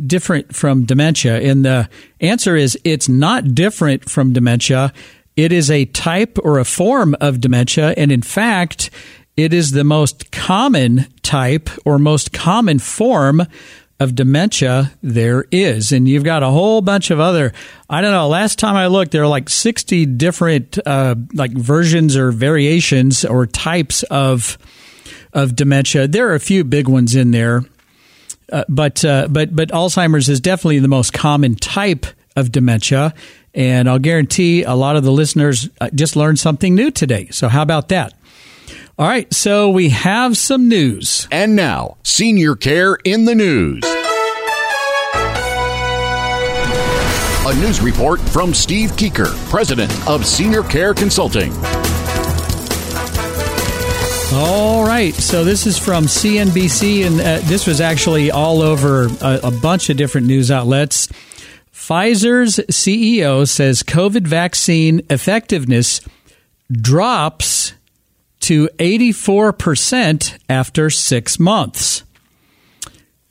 different 0.06 0.54
from 0.54 0.84
dementia? 0.84 1.40
And 1.40 1.64
the 1.64 1.88
answer 2.20 2.54
is 2.54 2.78
it's 2.84 3.08
not 3.08 3.54
different 3.54 4.08
from 4.08 4.32
dementia. 4.32 4.92
It 5.36 5.52
is 5.52 5.70
a 5.70 5.84
type 5.84 6.38
or 6.42 6.58
a 6.58 6.64
form 6.64 7.14
of 7.20 7.40
dementia, 7.40 7.92
and 7.96 8.10
in 8.10 8.22
fact, 8.22 8.90
it 9.36 9.52
is 9.52 9.72
the 9.72 9.84
most 9.84 10.32
common 10.32 11.06
type 11.22 11.68
or 11.84 11.98
most 11.98 12.32
common 12.32 12.78
form 12.78 13.46
of 13.98 14.14
dementia 14.14 14.92
there 15.02 15.44
is. 15.50 15.92
And 15.92 16.08
you've 16.08 16.24
got 16.24 16.42
a 16.42 16.48
whole 16.48 16.80
bunch 16.80 17.10
of 17.10 17.20
other, 17.20 17.52
I 17.88 18.00
don't 18.00 18.12
know, 18.12 18.28
last 18.28 18.58
time 18.58 18.76
I 18.76 18.88
looked, 18.88 19.12
there 19.12 19.22
are 19.22 19.28
like 19.28 19.48
60 19.48 20.06
different, 20.06 20.78
uh, 20.86 21.14
like 21.34 21.52
versions 21.52 22.16
or 22.16 22.30
variations 22.30 23.24
or 23.24 23.46
types 23.46 24.02
of, 24.04 24.58
of 25.32 25.56
dementia. 25.56 26.08
There 26.08 26.28
are 26.28 26.34
a 26.34 26.40
few 26.40 26.64
big 26.64 26.88
ones 26.88 27.14
in 27.14 27.30
there. 27.30 27.62
Uh, 28.52 28.64
but, 28.68 29.04
uh, 29.04 29.28
but, 29.28 29.56
but 29.56 29.70
Alzheimer's 29.70 30.28
is 30.28 30.40
definitely 30.40 30.78
the 30.78 30.88
most 30.88 31.12
common 31.12 31.56
type 31.56 32.06
of 32.36 32.52
dementia. 32.52 33.14
And 33.54 33.88
I'll 33.88 33.98
guarantee 33.98 34.62
a 34.62 34.74
lot 34.74 34.96
of 34.96 35.02
the 35.02 35.10
listeners 35.10 35.68
uh, 35.80 35.88
just 35.94 36.14
learned 36.14 36.38
something 36.38 36.74
new 36.74 36.90
today. 36.90 37.28
So, 37.30 37.48
how 37.48 37.62
about 37.62 37.88
that? 37.88 38.12
All 38.98 39.06
right, 39.06 39.32
so 39.32 39.70
we 39.70 39.90
have 39.90 40.36
some 40.38 40.68
news. 40.68 41.28
And 41.30 41.56
now, 41.56 41.96
Senior 42.02 42.54
Care 42.54 42.96
in 43.04 43.24
the 43.24 43.34
News. 43.34 43.82
A 47.46 47.54
news 47.60 47.80
report 47.80 48.20
from 48.20 48.52
Steve 48.52 48.90
Keeker, 48.92 49.32
President 49.48 49.92
of 50.08 50.26
Senior 50.26 50.62
Care 50.62 50.94
Consulting. 50.94 51.52
All 54.32 54.84
right. 54.84 55.14
So 55.14 55.44
this 55.44 55.66
is 55.66 55.78
from 55.78 56.06
CNBC, 56.06 57.06
and 57.06 57.20
uh, 57.20 57.38
this 57.48 57.66
was 57.66 57.80
actually 57.80 58.30
all 58.32 58.60
over 58.60 59.06
a, 59.22 59.40
a 59.44 59.50
bunch 59.50 59.88
of 59.88 59.96
different 59.96 60.26
news 60.26 60.50
outlets. 60.50 61.08
Pfizer's 61.76 62.56
CEO 62.70 63.46
says 63.46 63.84
COVID 63.84 64.26
vaccine 64.26 65.02
effectiveness 65.10 66.00
drops 66.72 67.74
to 68.40 68.68
84% 68.78 70.38
after 70.48 70.90
six 70.90 71.38
months. 71.38 72.02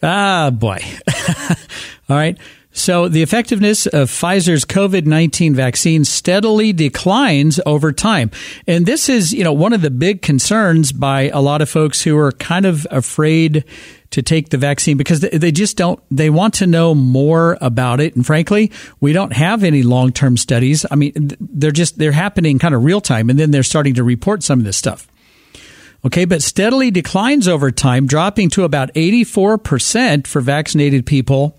Ah, 0.02 0.52
boy. 0.52 0.78
All 2.08 2.16
right. 2.16 2.38
So 2.72 3.10
the 3.10 3.24
effectiveness 3.24 3.88
of 3.88 4.10
Pfizer's 4.10 4.64
COVID-19 4.64 5.56
vaccine 5.56 6.06
steadily 6.06 6.72
declines 6.72 7.60
over 7.66 7.92
time. 7.92 8.30
And 8.68 8.86
this 8.86 9.10
is, 9.10 9.34
you 9.34 9.44
know, 9.44 9.54
one 9.54 9.74
of 9.74 9.82
the 9.82 9.90
big 9.90 10.22
concerns 10.22 10.92
by 10.92 11.30
a 11.30 11.42
lot 11.42 11.62
of 11.62 11.70
folks 11.70 12.04
who 12.04 12.16
are 12.18 12.32
kind 12.34 12.66
of 12.66 12.86
afraid 12.92 13.66
to 14.12 14.22
take 14.22 14.50
the 14.50 14.58
vaccine 14.58 14.98
because 14.98 15.20
they 15.20 15.52
just 15.52 15.78
don't, 15.78 16.02
they 16.10 16.30
want 16.30 16.56
to 16.56 16.68
know 16.68 16.96
more 16.96 17.58
about 17.62 18.00
it. 18.00 18.16
And 18.16 18.26
frankly, 18.26 18.72
we 19.00 19.14
don't 19.14 19.34
have 19.34 19.64
any 19.64 19.84
long 19.84 20.12
term 20.12 20.38
studies. 20.38 20.86
I 20.90 20.96
mean, 20.96 21.32
they're 21.40 21.72
just, 21.72 21.98
they're 21.98 22.12
happening 22.12 22.60
kind 22.60 22.76
of 22.76 22.84
real 22.84 23.02
time 23.02 23.30
and 23.30 23.40
then 23.40 23.52
they're 23.52 23.64
starting 23.64 23.96
to 23.96 24.04
report 24.04 24.44
some 24.44 24.60
of 24.60 24.66
this 24.66 24.78
stuff. 24.78 25.08
Okay, 26.06 26.26
but 26.26 26.44
steadily 26.44 26.92
declines 26.92 27.48
over 27.48 27.72
time, 27.72 28.06
dropping 28.06 28.52
to 28.52 28.64
about 28.64 28.94
84% 28.94 30.28
for 30.28 30.40
vaccinated 30.40 31.06
people 31.08 31.58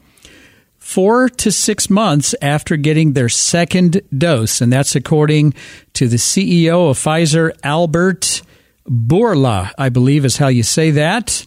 four 0.79 1.29
to 1.29 1.51
six 1.51 1.91
months 1.91 2.33
after 2.41 2.77
getting 2.77 3.13
their 3.13 3.29
second 3.29 4.01
dose. 4.17 4.61
And 4.61 4.73
that's 4.73 4.95
according 4.95 5.55
to 5.95 6.07
the 6.07 6.17
CEO 6.17 6.91
of 6.91 6.97
Pfizer, 6.97 7.51
Albert 7.65 8.43
Bourla, 8.89 9.73
I 9.77 9.89
believe 9.89 10.25
is 10.25 10.37
how 10.37 10.47
you 10.47 10.63
say 10.63 10.93
that. 10.93 11.45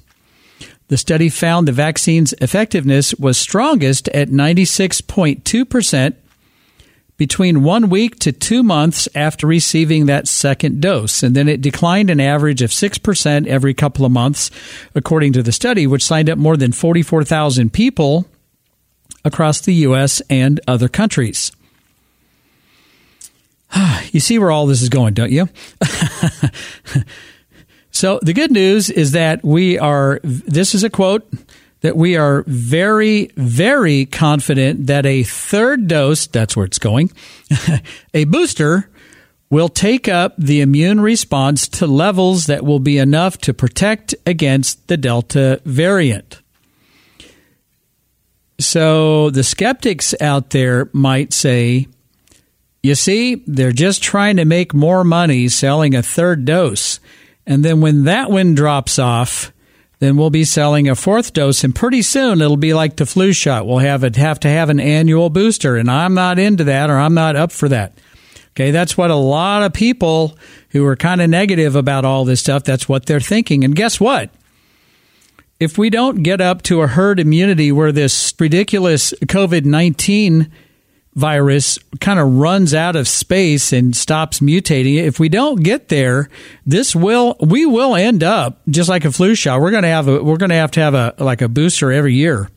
The 0.90 0.98
study 0.98 1.30
found 1.30 1.68
the 1.68 1.72
vaccine's 1.72 2.34
effectiveness 2.34 3.14
was 3.16 3.38
strongest 3.38 4.10
at 4.10 4.30
96.2% 4.30 6.16
between 7.16 7.64
one 7.64 7.90
week 7.90 8.18
to 8.18 8.32
two 8.32 8.64
months 8.64 9.08
after 9.14 9.46
receiving 9.46 10.08
that 10.08 10.28
second 10.28 10.82
dose. 10.82 11.22
And 11.22 11.36
then 11.36 11.48
it 11.48 11.62
declined 11.62 12.10
an 12.10 12.20
average 12.20 12.64
of 12.64 12.72
6% 12.72 13.46
every 13.46 13.74
couple 13.76 14.04
of 14.04 14.12
months, 14.12 14.50
according 14.96 15.34
to 15.34 15.44
the 15.44 15.52
study, 15.52 15.86
which 15.86 16.04
signed 16.04 16.30
up 16.30 16.40
more 16.40 16.58
than 16.58 16.72
44,000 16.72 17.72
people 17.72 18.26
across 19.24 19.62
the 19.62 19.74
U.S. 19.76 20.22
and 20.30 20.60
other 20.68 20.90
countries. 20.90 21.52
You 24.12 24.20
see 24.20 24.40
where 24.40 24.50
all 24.50 24.66
this 24.66 24.82
is 24.82 24.90
going, 24.90 25.14
don't 25.14 25.32
you? 25.32 25.50
So 28.00 28.18
the 28.22 28.32
good 28.32 28.50
news 28.50 28.90
is 28.90 29.12
that 29.12 29.44
we 29.44 29.78
are, 29.78 30.22
this 30.24 30.74
is 30.74 30.86
a 30.86 30.90
quote, 30.90 31.30
that 31.82 31.98
we 31.98 32.16
are 32.16 32.46
very, 32.48 33.30
very 33.36 34.06
confident 34.06 34.88
that 34.88 35.06
a 35.06 35.24
third 35.24 35.90
dose, 35.90 36.26
that's 36.26 36.56
where 36.56 36.66
it's 36.66 36.80
going, 36.80 37.12
a 38.14 38.24
booster 38.24 38.90
will 39.50 39.68
take 39.68 40.08
up 40.08 40.34
the 40.38 40.62
immune 40.62 41.02
response 41.02 41.68
to 41.68 41.88
levels 41.88 42.46
that 42.46 42.64
will 42.64 42.80
be 42.80 42.98
enough 42.98 43.38
to 43.40 43.54
protect 43.54 44.16
against 44.26 44.88
the 44.88 44.96
Delta 44.96 45.62
variant. 45.66 46.42
So 48.62 49.30
the 49.30 49.44
skeptics 49.44 50.16
out 50.22 50.52
there 50.52 50.90
might 50.94 51.34
say, 51.34 51.90
you 52.82 52.96
see, 52.96 53.44
they're 53.46 53.74
just 53.74 54.02
trying 54.02 54.38
to 54.38 54.46
make 54.46 54.74
more 54.74 55.04
money 55.04 55.50
selling 55.50 55.96
a 55.96 56.02
third 56.02 56.46
dose. 56.46 57.02
And 57.50 57.66
then 57.66 57.82
when 57.82 58.04
that 58.04 58.30
one 58.30 58.54
drops 58.54 59.00
off, 59.00 59.52
then 59.98 60.16
we'll 60.16 60.30
be 60.30 60.46
selling 60.46 60.88
a 60.88 60.96
fourth 60.96 61.34
dose, 61.34 61.64
and 61.64 61.76
pretty 61.76 62.04
soon 62.04 62.42
it'll 62.42 62.56
be 62.56 62.74
like 62.74 62.96
the 62.96 63.06
flu 63.06 63.34
shot. 63.34 63.68
We'll 63.68 63.80
have 63.80 64.06
it 64.06 64.16
have 64.16 64.40
to 64.42 64.48
have 64.48 64.70
an 64.70 64.80
annual 64.80 65.30
booster, 65.30 65.76
and 65.76 65.92
I'm 65.92 66.14
not 66.14 66.40
into 66.40 66.64
that, 66.66 66.90
or 66.90 66.98
I'm 66.98 67.16
not 67.16 67.36
up 67.36 67.52
for 67.52 67.68
that. 67.68 67.98
Okay, 68.52 68.72
that's 68.72 68.98
what 68.98 69.12
a 69.12 69.16
lot 69.16 69.64
of 69.64 69.74
people 69.74 70.38
who 70.70 70.86
are 70.86 70.96
kind 70.96 71.22
of 71.22 71.30
negative 71.30 71.76
about 71.76 72.06
all 72.06 72.24
this 72.24 72.40
stuff. 72.40 72.64
That's 72.64 72.88
what 72.88 73.08
they're 73.08 73.20
thinking. 73.20 73.64
And 73.64 73.76
guess 73.76 74.00
what? 74.00 74.30
If 75.60 75.78
we 75.78 75.90
don't 75.90 76.24
get 76.24 76.40
up 76.40 76.62
to 76.64 76.82
a 76.82 76.88
herd 76.88 77.20
immunity 77.20 77.72
where 77.72 77.92
this 77.92 78.34
ridiculous 78.40 79.14
COVID 79.24 79.66
nineteen 79.66 80.52
virus 81.20 81.78
kind 82.00 82.20
of 82.20 82.34
runs 82.36 82.74
out 82.74 82.96
of 82.96 83.08
space 83.08 83.72
and 83.74 83.96
stops 83.96 84.40
mutating. 84.40 84.96
If 84.96 85.20
we 85.20 85.30
don't 85.30 85.62
get 85.62 85.90
there, 85.90 86.30
this 86.66 86.96
will 86.96 87.36
we 87.40 87.66
will 87.66 87.96
end 87.96 88.24
up 88.24 88.62
just 88.70 88.90
like 88.90 89.06
a 89.06 89.12
flu 89.12 89.36
shot. 89.36 89.62
We're 89.62 89.72
going 89.72 89.84
to 89.84 89.90
have 89.90 90.08
a 90.08 90.24
we're 90.24 90.38
going 90.38 90.50
to 90.50 90.56
have 90.56 90.72
to 90.72 90.80
have 90.80 90.94
a 90.96 91.14
like 91.20 91.42
a 91.42 91.50
booster 91.50 91.92
every 91.92 92.16
year 92.16 92.50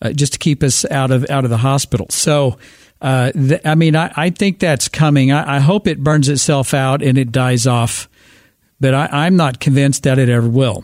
uh, 0.00 0.12
just 0.12 0.34
to 0.34 0.38
keep 0.38 0.62
us 0.62 0.84
out 0.90 1.10
of 1.10 1.28
out 1.28 1.44
of 1.44 1.50
the 1.50 1.58
hospital. 1.58 2.06
So. 2.10 2.58
Uh, 2.98 3.30
th- 3.32 3.60
I 3.62 3.74
mean, 3.74 3.94
I, 3.94 4.10
I, 4.16 4.30
think 4.30 4.58
that's 4.58 4.88
coming. 4.88 5.30
I, 5.30 5.56
I, 5.56 5.60
hope 5.60 5.86
it 5.86 6.02
burns 6.02 6.30
itself 6.30 6.72
out 6.72 7.02
and 7.02 7.18
it 7.18 7.30
dies 7.30 7.66
off, 7.66 8.08
but 8.80 8.94
I, 8.94 9.26
am 9.26 9.36
not 9.36 9.60
convinced 9.60 10.04
that 10.04 10.18
it 10.18 10.30
ever 10.30 10.48
will. 10.48 10.82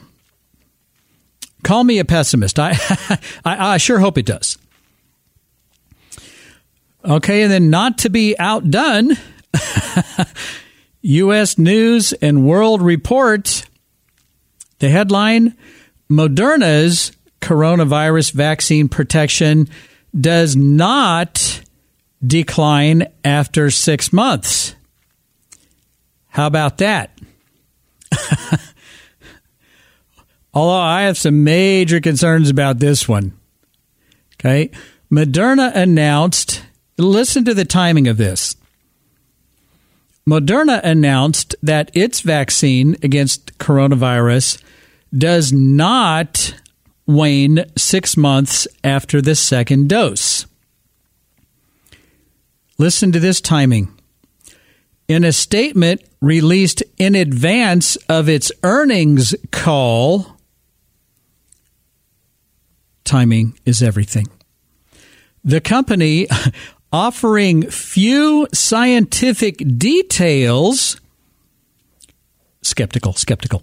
Call 1.62 1.84
me 1.84 1.98
a 2.00 2.04
pessimist. 2.04 2.58
I, 2.58 2.72
I, 3.46 3.72
I 3.74 3.76
sure 3.78 3.98
hope 3.98 4.18
it 4.18 4.26
does. 4.26 4.58
Okay, 7.04 7.42
and 7.42 7.50
then 7.50 7.68
not 7.68 7.98
to 7.98 8.10
be 8.10 8.36
outdone, 8.38 9.16
U.S. 11.02 11.58
News 11.58 12.12
and 12.12 12.46
World 12.46 12.80
Report, 12.80 13.66
the 14.78 14.88
headline 14.88 15.56
Moderna's 16.08 17.12
coronavirus 17.40 18.32
vaccine 18.32 18.88
protection 18.88 19.68
does 20.18 20.54
not 20.54 21.62
decline 22.24 23.08
after 23.24 23.70
six 23.70 24.12
months. 24.12 24.76
How 26.28 26.46
about 26.46 26.78
that? 26.78 27.18
Although 30.54 30.80
I 30.80 31.02
have 31.02 31.18
some 31.18 31.42
major 31.42 32.00
concerns 32.00 32.48
about 32.48 32.78
this 32.78 33.08
one. 33.08 33.32
Okay. 34.34 34.70
Moderna 35.10 35.74
announced 35.74 36.62
Listen 37.02 37.44
to 37.44 37.52
the 37.52 37.64
timing 37.64 38.06
of 38.06 38.16
this. 38.16 38.54
Moderna 40.28 40.80
announced 40.84 41.56
that 41.60 41.90
its 41.94 42.20
vaccine 42.20 42.96
against 43.02 43.58
coronavirus 43.58 44.62
does 45.12 45.52
not 45.52 46.54
wane 47.06 47.64
six 47.76 48.16
months 48.16 48.68
after 48.84 49.20
the 49.20 49.34
second 49.34 49.88
dose. 49.88 50.46
Listen 52.78 53.10
to 53.10 53.18
this 53.18 53.40
timing. 53.40 53.92
In 55.08 55.24
a 55.24 55.32
statement 55.32 56.02
released 56.20 56.84
in 56.98 57.16
advance 57.16 57.96
of 58.08 58.28
its 58.28 58.52
earnings 58.62 59.34
call, 59.50 60.36
timing 63.02 63.58
is 63.66 63.82
everything. 63.82 64.28
The 65.44 65.60
company 65.60 66.28
offering 66.92 67.70
few 67.70 68.46
scientific 68.52 69.56
details. 69.78 71.00
Skeptical, 72.62 73.14
skeptical. 73.14 73.62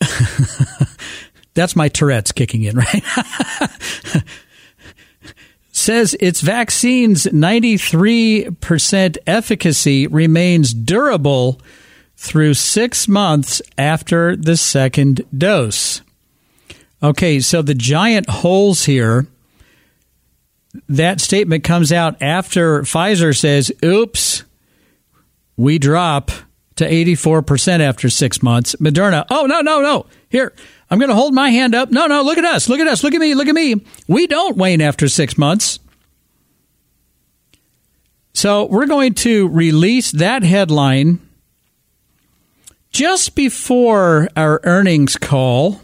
That's 1.54 1.76
my 1.76 1.88
Tourette's 1.88 2.32
kicking 2.32 2.64
in, 2.64 2.76
right? 2.76 3.02
Says 5.72 6.16
its 6.20 6.40
vaccine's 6.40 7.24
93% 7.26 9.18
efficacy 9.26 10.06
remains 10.06 10.72
durable 10.74 11.60
through 12.16 12.54
six 12.54 13.06
months 13.06 13.60
after 13.76 14.34
the 14.36 14.56
second 14.56 15.22
dose. 15.36 16.00
Okay, 17.02 17.40
so 17.40 17.60
the 17.62 17.74
giant 17.74 18.28
holes 18.28 18.84
here 18.84 19.26
that 20.88 21.20
statement 21.20 21.64
comes 21.64 21.92
out 21.92 22.20
after 22.22 22.82
Pfizer 22.82 23.36
says, 23.36 23.72
oops, 23.84 24.44
we 25.56 25.78
drop 25.78 26.30
to 26.76 26.88
84% 26.88 27.80
after 27.80 28.10
six 28.10 28.42
months. 28.42 28.74
Moderna, 28.76 29.24
oh, 29.30 29.46
no, 29.46 29.60
no, 29.60 29.80
no. 29.80 30.06
Here, 30.28 30.52
I'm 30.90 30.98
going 30.98 31.08
to 31.08 31.14
hold 31.14 31.34
my 31.34 31.50
hand 31.50 31.74
up. 31.74 31.90
No, 31.90 32.06
no, 32.06 32.22
look 32.22 32.38
at 32.38 32.44
us. 32.44 32.68
Look 32.68 32.80
at 32.80 32.86
us. 32.86 33.02
Look 33.02 33.14
at 33.14 33.20
me. 33.20 33.34
Look 33.34 33.48
at 33.48 33.54
me. 33.54 33.84
We 34.06 34.26
don't 34.26 34.56
wane 34.56 34.80
after 34.80 35.08
six 35.08 35.38
months. 35.38 35.78
So 38.34 38.66
we're 38.66 38.86
going 38.86 39.14
to 39.14 39.48
release 39.48 40.12
that 40.12 40.42
headline 40.42 41.20
just 42.90 43.34
before 43.34 44.28
our 44.36 44.60
earnings 44.64 45.16
call 45.16 45.80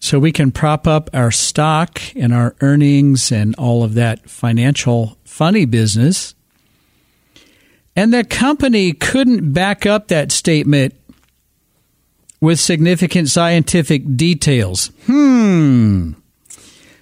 so 0.00 0.18
we 0.18 0.32
can 0.32 0.50
prop 0.50 0.86
up 0.86 1.10
our 1.12 1.30
stock 1.30 2.00
and 2.16 2.32
our 2.32 2.56
earnings 2.62 3.30
and 3.30 3.54
all 3.56 3.84
of 3.84 3.94
that 3.94 4.28
financial 4.28 5.18
funny 5.24 5.66
business. 5.66 6.34
And 7.94 8.12
the 8.12 8.24
company 8.24 8.94
couldn't 8.94 9.52
back 9.52 9.84
up 9.84 10.08
that 10.08 10.32
statement 10.32 10.94
with 12.40 12.58
significant 12.58 13.28
scientific 13.28 14.16
details. 14.16 14.90
Hmm. 15.04 16.12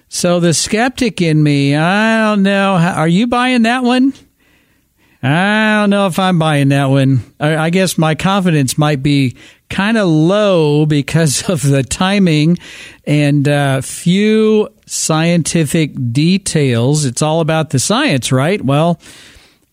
So 0.09 0.41
the 0.41 0.53
skeptic 0.53 1.21
in 1.21 1.41
me, 1.41 1.75
I 1.75 2.29
don't 2.29 2.43
know. 2.43 2.73
Are 2.73 3.07
you 3.07 3.27
buying 3.27 3.61
that 3.61 3.83
one? 3.83 4.13
I 5.23 5.81
don't 5.81 5.89
know 5.89 6.07
if 6.07 6.17
I'm 6.19 6.39
buying 6.39 6.69
that 6.69 6.85
one. 6.85 7.21
I 7.39 7.69
guess 7.69 7.97
my 7.97 8.15
confidence 8.15 8.77
might 8.77 9.03
be 9.03 9.37
kind 9.69 9.97
of 9.97 10.07
low 10.07 10.85
because 10.85 11.43
of 11.49 11.61
the 11.61 11.83
timing 11.83 12.57
and 13.05 13.47
uh, 13.47 13.81
few 13.81 14.69
scientific 14.85 15.93
details. 16.11 17.05
It's 17.05 17.21
all 17.21 17.41
about 17.41 17.69
the 17.69 17.79
science, 17.79 18.31
right? 18.31 18.61
Well, 18.63 18.99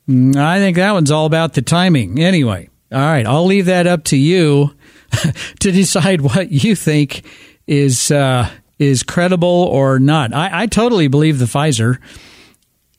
mm, 0.09 0.37
I 0.37 0.59
think 0.59 0.77
that 0.77 0.93
one's 0.93 1.11
all 1.11 1.27
about 1.27 1.55
the 1.55 1.63
timing. 1.63 2.19
Anyway, 2.19 2.69
all 2.93 3.01
right, 3.01 3.27
I'll 3.27 3.47
leave 3.47 3.67
that 3.67 3.87
up 3.87 4.05
to 4.05 4.17
you 4.17 4.75
to 5.61 5.73
decide 5.73 6.21
what 6.21 6.51
you 6.53 6.77
think 6.77 7.25
is 7.67 8.11
uh, 8.11 8.49
is 8.79 9.03
credible 9.03 9.49
or 9.49 9.99
not. 9.99 10.35
I, 10.35 10.63
I 10.63 10.67
totally 10.67 11.09
believe 11.09 11.39
the 11.39 11.47
Pfizer 11.47 11.99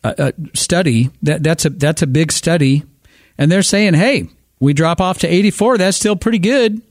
uh, 0.03 0.13
uh, 0.17 0.31
study. 0.53 1.09
That 1.21 1.43
that's 1.43 1.65
a 1.65 1.69
that's 1.69 2.01
a 2.01 2.07
big 2.07 2.31
study, 2.31 2.83
and 3.37 3.51
they're 3.51 3.61
saying, 3.61 3.93
hey, 3.93 4.29
we 4.59 4.73
drop 4.73 4.99
off 5.01 5.19
to 5.19 5.27
84. 5.27 5.77
That's 5.77 5.97
still 5.97 6.15
pretty 6.15 6.39
good. 6.39 6.81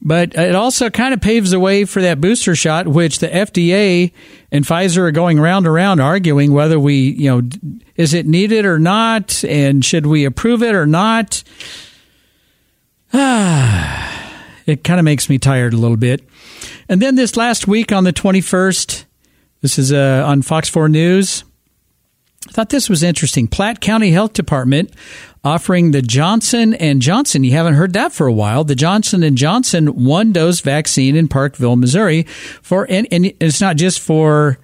But 0.00 0.36
it 0.36 0.54
also 0.54 0.90
kind 0.90 1.12
of 1.12 1.20
paves 1.20 1.50
the 1.50 1.58
way 1.58 1.84
for 1.84 2.00
that 2.02 2.20
booster 2.20 2.54
shot, 2.54 2.86
which 2.86 3.18
the 3.18 3.28
FDA 3.28 4.12
and 4.52 4.64
Pfizer 4.64 4.98
are 4.98 5.10
going 5.10 5.40
round 5.40 5.66
and 5.66 5.74
round 5.74 6.00
arguing 6.00 6.52
whether 6.52 6.78
we, 6.78 6.94
you 6.94 7.30
know, 7.30 7.48
is 7.96 8.14
it 8.14 8.26
needed 8.26 8.64
or 8.64 8.78
not, 8.78 9.44
and 9.44 9.84
should 9.84 10.06
we 10.06 10.24
approve 10.24 10.62
it 10.62 10.74
or 10.74 10.86
not. 10.86 11.42
Ah, 13.12 14.44
it 14.66 14.84
kind 14.84 15.00
of 15.00 15.04
makes 15.04 15.28
me 15.28 15.38
tired 15.38 15.74
a 15.74 15.78
little 15.78 15.96
bit. 15.96 16.22
And 16.88 17.02
then 17.02 17.16
this 17.16 17.36
last 17.36 17.66
week 17.66 17.90
on 17.90 18.04
the 18.04 18.12
21st, 18.12 19.04
this 19.62 19.78
is 19.78 19.92
uh, 19.92 20.22
on 20.24 20.42
Fox 20.42 20.68
4 20.68 20.88
News. 20.88 21.42
I 22.46 22.52
thought 22.52 22.70
this 22.70 22.88
was 22.88 23.02
interesting. 23.02 23.48
Platte 23.48 23.80
County 23.80 24.10
Health 24.10 24.32
Department 24.32 24.92
offering 25.42 25.90
the 25.90 26.02
Johnson 26.02 26.74
and 26.74 27.02
Johnson. 27.02 27.42
You 27.42 27.52
haven't 27.52 27.74
heard 27.74 27.94
that 27.94 28.12
for 28.12 28.26
a 28.26 28.32
while. 28.32 28.64
The 28.64 28.74
Johnson 28.74 29.22
and 29.22 29.36
Johnson 29.36 30.04
one 30.04 30.32
dose 30.32 30.60
vaccine 30.60 31.16
in 31.16 31.28
Parkville, 31.28 31.76
Missouri 31.76 32.22
for 32.62 32.86
and, 32.88 33.08
and 33.10 33.32
it's 33.40 33.60
not 33.60 33.76
just 33.76 34.00
for 34.00 34.58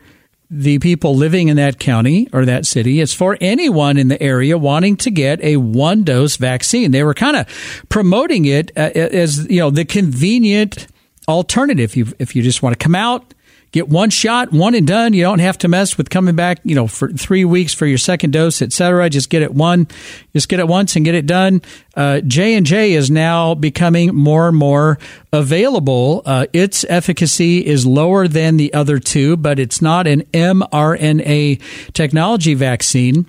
the 0.50 0.78
people 0.78 1.16
living 1.16 1.48
in 1.48 1.56
that 1.56 1.80
county 1.80 2.28
or 2.32 2.44
that 2.44 2.64
city. 2.64 3.00
It's 3.00 3.12
for 3.12 3.37
anyone 3.40 3.96
in 3.96 4.08
the 4.08 4.22
area 4.22 4.56
wanting 4.56 4.96
to 4.98 5.10
get 5.10 5.42
a 5.42 5.56
one 5.56 6.04
dose 6.04 6.37
vaccine. 6.37 6.92
They 6.92 7.02
were 7.02 7.14
kind 7.14 7.37
of 7.37 7.84
promoting 7.88 8.44
it 8.44 8.70
uh, 8.76 8.90
as, 8.94 9.48
you 9.48 9.58
know, 9.58 9.70
the 9.70 9.84
convenient 9.84 10.87
alternative. 11.26 11.90
If 11.90 11.96
you, 11.96 12.06
if 12.20 12.37
you 12.37 12.42
just 12.42 12.62
want 12.62 12.78
to 12.78 12.82
come 12.82 12.94
out, 12.94 13.33
get 13.74 13.88
one 13.88 14.08
shot, 14.08 14.52
one 14.52 14.76
and 14.76 14.87
done. 14.87 15.12
You 15.14 15.24
don't 15.24 15.40
have 15.40 15.58
to 15.58 15.68
mess 15.68 15.98
with 15.98 16.08
coming 16.08 16.37
back, 16.37 16.60
you 16.62 16.76
know, 16.76 16.87
for 16.87 17.08
three 17.08 17.44
weeks 17.44 17.74
for 17.74 17.87
your 17.87 17.98
second 17.98 18.30
dose, 18.30 18.62
etc. 18.62 19.10
Just 19.10 19.28
get 19.30 19.42
it 19.42 19.52
one, 19.52 19.88
just 20.32 20.48
get 20.48 20.60
it 20.60 20.68
once 20.68 20.94
and 20.94 21.04
get 21.04 21.16
it 21.16 21.26
done. 21.26 21.60
Uh, 21.96 22.20
J 22.20 22.54
and 22.54 22.64
J 22.64 22.92
is 22.92 23.10
now 23.10 23.56
becoming 23.56 24.14
more 24.14 24.46
and 24.46 24.56
more 24.56 25.00
available. 25.32 26.22
Uh, 26.24 26.46
its 26.52 26.84
efficacy 26.88 27.66
is 27.66 27.84
lower 27.84 28.28
than 28.28 28.58
the 28.58 28.72
other 28.74 29.00
two, 29.00 29.37
but 29.37 29.58
it's 29.58 29.82
not 29.82 30.06
an 30.06 30.22
mRNA 30.32 31.60
technology 31.92 32.54
vaccine. 32.54 33.26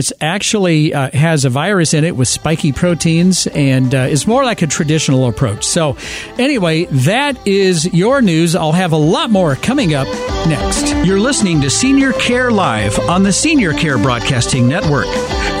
It's 0.00 0.14
actually 0.22 0.94
uh, 0.94 1.10
has 1.10 1.44
a 1.44 1.50
virus 1.50 1.92
in 1.92 2.04
it 2.04 2.16
with 2.16 2.26
spiky 2.26 2.72
proteins 2.72 3.46
and 3.48 3.94
uh, 3.94 3.98
is 3.98 4.26
more 4.26 4.44
like 4.44 4.62
a 4.62 4.66
traditional 4.66 5.28
approach. 5.28 5.66
So, 5.66 5.98
anyway, 6.38 6.86
that 6.86 7.46
is 7.46 7.84
your 7.92 8.22
news. 8.22 8.56
I'll 8.56 8.72
have 8.72 8.92
a 8.92 8.96
lot 8.96 9.28
more 9.28 9.56
coming 9.56 9.92
up 9.92 10.06
next. 10.46 10.94
You're 11.04 11.20
listening 11.20 11.60
to 11.60 11.68
Senior 11.68 12.14
Care 12.14 12.50
Live 12.50 12.98
on 13.10 13.24
the 13.24 13.32
Senior 13.32 13.74
Care 13.74 13.98
Broadcasting 13.98 14.66
Network. 14.66 15.08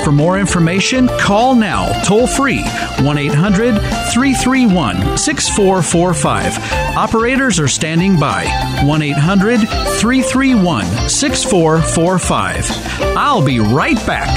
For 0.04 0.12
more 0.12 0.38
information, 0.38 1.08
call 1.18 1.54
now 1.54 1.92
toll 2.04 2.26
free 2.26 2.62
1 2.62 3.18
800 3.18 3.74
331 4.14 5.18
6445. 5.18 6.96
Operators 6.96 7.60
are 7.60 7.68
standing 7.68 8.18
by 8.18 8.46
1 8.86 9.02
800 9.02 9.58
331 9.58 11.10
6445. 11.10 12.70
I'll 13.18 13.44
be 13.44 13.60
right 13.60 13.96
back 14.06 14.20
back. 14.20 14.29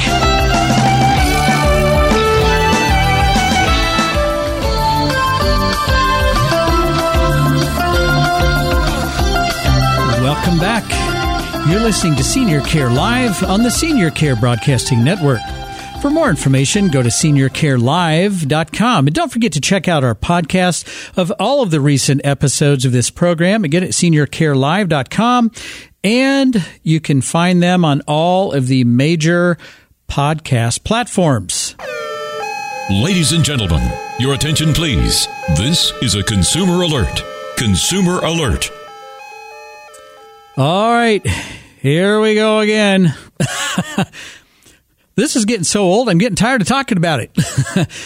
Welcome 10.22 10.60
back. 10.60 10.84
You're 11.70 11.80
listening 11.80 12.16
to 12.16 12.24
Senior 12.24 12.62
Care 12.62 12.90
Live 12.90 13.42
on 13.44 13.64
the 13.64 13.72
Senior 13.72 14.12
Care 14.12 14.36
Broadcasting 14.36 15.04
Network. 15.04 15.40
For 16.02 16.10
more 16.10 16.30
information, 16.30 16.90
go 16.90 17.02
to 17.02 17.08
seniorcarelive.com. 17.08 19.08
And 19.08 19.16
don't 19.16 19.32
forget 19.32 19.54
to 19.54 19.62
check 19.62 19.88
out 19.88 20.04
our 20.04 20.16
podcast 20.16 21.18
of 21.18 21.32
all 21.40 21.62
of 21.62 21.72
the 21.72 21.80
recent 21.80 22.20
episodes 22.26 22.84
of 22.84 22.92
this 22.92 23.10
program. 23.10 23.64
Again, 23.64 23.84
at 23.84 23.92
seniorcarelive.com. 23.92 25.52
And 26.04 26.66
you 26.84 27.00
can 27.00 27.22
find 27.22 27.64
them 27.64 27.86
on 27.86 28.02
all 28.06 28.52
of 28.52 28.68
the 28.68 28.84
major 28.84 29.58
podcast 30.08 30.84
platforms. 30.84 31.76
Ladies 32.90 33.32
and 33.32 33.44
gentlemen, 33.44 33.82
your 34.20 34.34
attention 34.34 34.74
please. 34.74 35.28
This 35.56 35.92
is 36.02 36.16
a 36.16 36.24
consumer 36.24 36.82
alert. 36.82 37.24
Consumer 37.58 38.20
alert. 38.20 38.72
All 40.58 40.92
right, 40.92 41.26
here 41.80 42.20
we 42.20 42.36
go 42.36 42.60
again. 42.60 43.16
this 45.16 45.36
is 45.36 45.46
getting 45.46 45.64
so 45.64 45.84
old, 45.84 46.10
I'm 46.10 46.18
getting 46.18 46.36
tired 46.36 46.62
of 46.62 46.68
talking 46.68 46.98
about 46.98 47.20
it. 47.20 47.32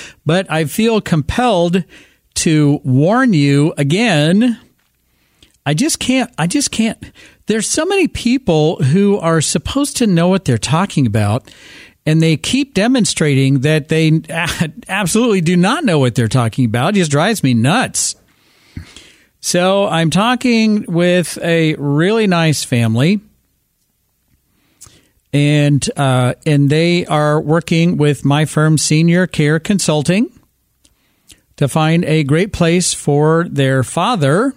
but 0.25 0.49
I 0.51 0.65
feel 0.65 1.01
compelled 1.01 1.83
to 2.35 2.81
warn 2.83 3.33
you 3.33 3.73
again. 3.77 4.59
I 5.65 5.73
just 5.73 5.99
can't, 5.99 6.31
I 6.37 6.47
just 6.47 6.71
can't 6.71 7.11
there's 7.47 7.67
so 7.67 7.85
many 7.85 8.07
people 8.07 8.75
who 8.83 9.17
are 9.17 9.41
supposed 9.41 9.97
to 9.97 10.07
know 10.07 10.27
what 10.27 10.45
they're 10.45 10.57
talking 10.57 11.07
about 11.07 11.49
and 12.07 12.23
they 12.23 12.37
keep 12.37 12.73
demonstrating 12.73 13.59
that 13.59 13.89
they 13.89 14.21
absolutely 14.87 15.41
do 15.41 15.57
not 15.57 15.83
know 15.83 15.99
what 15.99 16.15
they're 16.15 16.29
talking 16.29 16.63
about. 16.63 16.95
It 16.95 16.99
just 16.99 17.11
drives 17.11 17.43
me 17.43 17.53
nuts. 17.53 18.15
So 19.41 19.87
I'm 19.87 20.09
talking 20.09 20.85
with 20.87 21.37
a 21.43 21.75
really 21.75 22.25
nice 22.25 22.63
family, 22.63 23.19
and 25.33 25.87
uh, 25.97 26.35
and 26.45 26.69
they 26.69 27.05
are 27.05 27.41
working 27.41 27.97
with 27.97 28.23
my 28.23 28.45
firm, 28.45 28.77
Senior 28.77 29.27
Care 29.27 29.59
Consulting, 29.59 30.31
to 31.57 31.67
find 31.67 32.05
a 32.05 32.23
great 32.23 32.53
place 32.53 32.93
for 32.93 33.45
their 33.49 33.83
father 33.83 34.53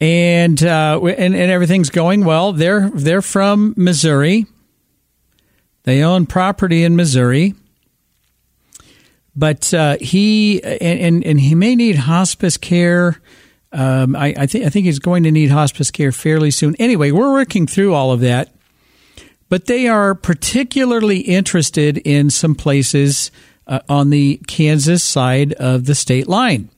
and 0.00 0.62
uh, 0.62 1.00
and, 1.02 1.34
and 1.34 1.50
everything's 1.50 1.90
going 1.90 2.24
well. 2.24 2.52
They're 2.52 2.88
they're 2.90 3.22
from 3.22 3.74
Missouri. 3.76 4.46
They 5.84 6.02
own 6.02 6.26
property 6.26 6.84
in 6.84 6.94
Missouri, 6.94 7.54
but 9.34 9.72
uh, 9.74 9.96
he 10.00 10.62
and, 10.62 11.00
and, 11.00 11.24
and 11.24 11.40
he 11.40 11.54
may 11.54 11.74
need 11.74 11.96
hospice 11.96 12.56
care. 12.56 13.20
Um, 13.72 14.14
I, 14.14 14.34
I 14.38 14.46
think 14.46 14.66
I 14.66 14.68
think 14.68 14.86
he's 14.86 14.98
going 14.98 15.24
to 15.24 15.32
need 15.32 15.50
hospice 15.50 15.90
care 15.90 16.12
fairly 16.12 16.50
soon. 16.50 16.76
Anyway, 16.78 17.10
we're 17.10 17.32
working 17.32 17.66
through 17.66 17.94
all 17.94 18.12
of 18.12 18.20
that, 18.20 18.54
but 19.48 19.66
they 19.66 19.88
are 19.88 20.14
particularly 20.14 21.20
interested 21.20 21.98
in 21.98 22.30
some 22.30 22.54
places 22.54 23.30
uh, 23.66 23.80
on 23.88 24.10
the 24.10 24.40
Kansas 24.46 25.02
side 25.02 25.52
of 25.54 25.86
the 25.86 25.94
state 25.94 26.28
line. 26.28 26.68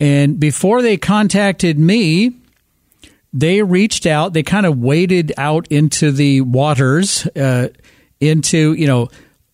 And 0.00 0.38
before 0.40 0.82
they 0.82 0.96
contacted 0.96 1.78
me, 1.78 2.32
they 3.36 3.62
reached 3.62 4.06
out. 4.06 4.32
They 4.32 4.42
kind 4.42 4.64
of 4.64 4.78
waded 4.78 5.32
out 5.36 5.68
into 5.68 6.10
the 6.10 6.40
waters, 6.40 7.26
uh, 7.36 7.68
into, 8.18 8.72
you 8.72 8.86
know, 8.86 9.08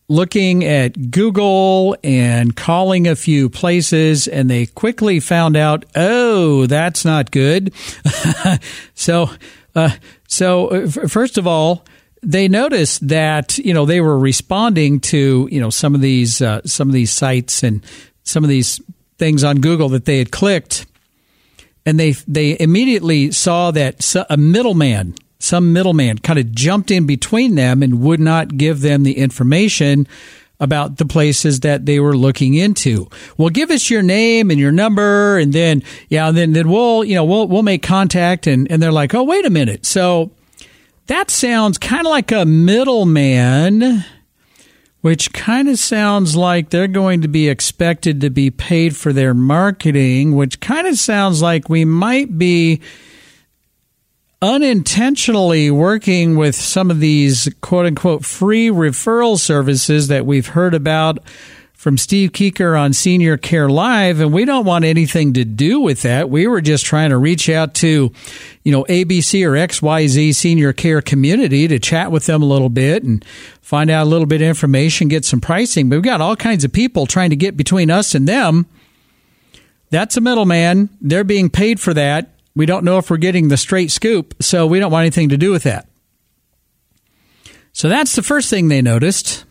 looking 0.08 0.64
at 0.64 1.10
Google 1.10 1.96
and 2.04 2.54
calling 2.54 3.08
a 3.08 3.16
few 3.16 3.50
places, 3.50 4.28
and 4.28 4.48
they 4.48 4.66
quickly 4.66 5.18
found 5.18 5.56
out, 5.56 5.84
oh, 5.96 6.66
that's 6.66 7.04
not 7.04 7.32
good. 7.32 7.74
so, 8.94 9.30
uh, 9.74 9.90
so 10.28 10.68
uh, 10.68 10.86
first 10.88 11.36
of 11.36 11.48
all, 11.48 11.84
they 12.22 12.46
noticed 12.46 13.08
that 13.08 13.58
you 13.58 13.74
know 13.74 13.84
they 13.84 14.00
were 14.00 14.16
responding 14.16 15.00
to 15.00 15.48
you 15.50 15.60
know 15.60 15.70
some 15.70 15.92
of 15.92 16.00
these 16.00 16.40
uh, 16.40 16.60
some 16.64 16.88
of 16.88 16.94
these 16.94 17.10
sites 17.10 17.64
and 17.64 17.84
some 18.22 18.44
of 18.44 18.48
these 18.48 18.80
things 19.18 19.42
on 19.42 19.60
Google 19.60 19.88
that 19.88 20.04
they 20.04 20.18
had 20.18 20.30
clicked, 20.30 20.86
and 21.84 21.98
they 21.98 22.12
they 22.28 22.58
immediately 22.58 23.30
saw 23.32 23.70
that 23.72 24.14
a 24.28 24.36
middleman, 24.36 25.14
some 25.38 25.72
middleman, 25.72 26.18
kind 26.18 26.38
of 26.38 26.52
jumped 26.52 26.90
in 26.90 27.06
between 27.06 27.54
them 27.54 27.82
and 27.82 28.00
would 28.00 28.20
not 28.20 28.56
give 28.56 28.80
them 28.80 29.02
the 29.02 29.18
information 29.18 30.06
about 30.60 30.98
the 30.98 31.04
places 31.04 31.60
that 31.60 31.86
they 31.86 31.98
were 31.98 32.16
looking 32.16 32.54
into. 32.54 33.08
Well, 33.36 33.48
give 33.48 33.70
us 33.72 33.90
your 33.90 34.02
name 34.02 34.50
and 34.50 34.60
your 34.60 34.70
number, 34.70 35.36
and 35.36 35.52
then 35.52 35.82
yeah, 36.08 36.28
and 36.28 36.36
then 36.36 36.52
then 36.52 36.68
we'll 36.68 37.04
you 37.04 37.16
know 37.16 37.24
we'll 37.24 37.48
we'll 37.48 37.62
make 37.62 37.82
contact, 37.82 38.46
and 38.46 38.70
and 38.70 38.80
they're 38.80 38.92
like, 38.92 39.14
oh 39.14 39.24
wait 39.24 39.44
a 39.44 39.50
minute, 39.50 39.84
so 39.84 40.30
that 41.08 41.30
sounds 41.30 41.78
kind 41.78 42.06
of 42.06 42.10
like 42.10 42.30
a 42.30 42.44
middleman. 42.44 44.04
Which 45.02 45.32
kind 45.32 45.68
of 45.68 45.78
sounds 45.78 46.36
like 46.36 46.70
they're 46.70 46.88
going 46.88 47.22
to 47.22 47.28
be 47.28 47.48
expected 47.48 48.20
to 48.20 48.30
be 48.30 48.50
paid 48.50 48.96
for 48.96 49.12
their 49.12 49.34
marketing, 49.34 50.34
which 50.34 50.60
kind 50.60 50.86
of 50.86 50.96
sounds 50.96 51.42
like 51.42 51.68
we 51.68 51.84
might 51.84 52.38
be 52.38 52.80
unintentionally 54.40 55.70
working 55.70 56.36
with 56.36 56.54
some 56.54 56.90
of 56.90 56.98
these 56.98 57.48
quote 57.60 57.86
unquote 57.86 58.24
free 58.24 58.68
referral 58.68 59.38
services 59.38 60.08
that 60.08 60.26
we've 60.26 60.48
heard 60.48 60.74
about 60.74 61.18
from 61.82 61.98
Steve 61.98 62.30
Keeker 62.30 62.80
on 62.80 62.92
Senior 62.92 63.36
Care 63.36 63.68
Live, 63.68 64.20
and 64.20 64.32
we 64.32 64.44
don't 64.44 64.64
want 64.64 64.84
anything 64.84 65.32
to 65.32 65.44
do 65.44 65.80
with 65.80 66.02
that. 66.02 66.30
We 66.30 66.46
were 66.46 66.60
just 66.60 66.86
trying 66.86 67.10
to 67.10 67.18
reach 67.18 67.48
out 67.48 67.74
to, 67.74 68.12
you 68.62 68.70
know, 68.70 68.84
ABC 68.84 69.44
or 69.44 69.54
XYZ 69.54 70.32
Senior 70.32 70.72
Care 70.72 71.02
community 71.02 71.66
to 71.66 71.80
chat 71.80 72.12
with 72.12 72.26
them 72.26 72.40
a 72.40 72.46
little 72.46 72.68
bit 72.68 73.02
and 73.02 73.24
find 73.62 73.90
out 73.90 74.04
a 74.04 74.08
little 74.08 74.28
bit 74.28 74.42
of 74.42 74.46
information, 74.46 75.08
get 75.08 75.24
some 75.24 75.40
pricing. 75.40 75.88
But 75.88 75.96
we've 75.96 76.04
got 76.04 76.20
all 76.20 76.36
kinds 76.36 76.62
of 76.62 76.72
people 76.72 77.06
trying 77.06 77.30
to 77.30 77.36
get 77.36 77.56
between 77.56 77.90
us 77.90 78.14
and 78.14 78.28
them. 78.28 78.66
That's 79.90 80.16
a 80.16 80.20
middleman. 80.20 80.88
They're 81.00 81.24
being 81.24 81.50
paid 81.50 81.80
for 81.80 81.92
that. 81.94 82.30
We 82.54 82.64
don't 82.64 82.84
know 82.84 82.98
if 82.98 83.10
we're 83.10 83.16
getting 83.16 83.48
the 83.48 83.56
straight 83.56 83.90
scoop, 83.90 84.40
so 84.40 84.68
we 84.68 84.78
don't 84.78 84.92
want 84.92 85.02
anything 85.02 85.30
to 85.30 85.36
do 85.36 85.50
with 85.50 85.64
that. 85.64 85.88
So 87.72 87.88
that's 87.88 88.14
the 88.14 88.22
first 88.22 88.50
thing 88.50 88.68
they 88.68 88.82
noticed. 88.82 89.46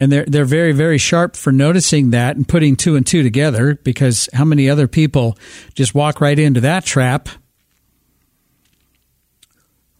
And 0.00 0.10
they're 0.10 0.24
they're 0.24 0.46
very 0.46 0.72
very 0.72 0.98
sharp 0.98 1.36
for 1.36 1.52
noticing 1.52 2.10
that 2.10 2.36
and 2.36 2.48
putting 2.48 2.74
two 2.74 2.96
and 2.96 3.06
two 3.06 3.22
together 3.22 3.74
because 3.84 4.28
how 4.32 4.44
many 4.44 4.68
other 4.68 4.88
people 4.88 5.36
just 5.74 5.94
walk 5.94 6.20
right 6.20 6.38
into 6.38 6.60
that 6.62 6.84
trap? 6.84 7.28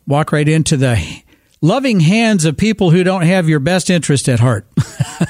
Walk 0.07 0.33
right 0.33 0.49
into 0.49 0.77
the 0.77 1.23
loving 1.61 2.01
hands 2.01 2.45
of 2.45 2.57
people 2.57 2.91
who 2.91 3.05
don't 3.05 3.23
have 3.23 3.49
your 3.49 3.61
best 3.61 3.91
interest 3.91 4.29
at 4.29 4.41
heart. 4.41 4.67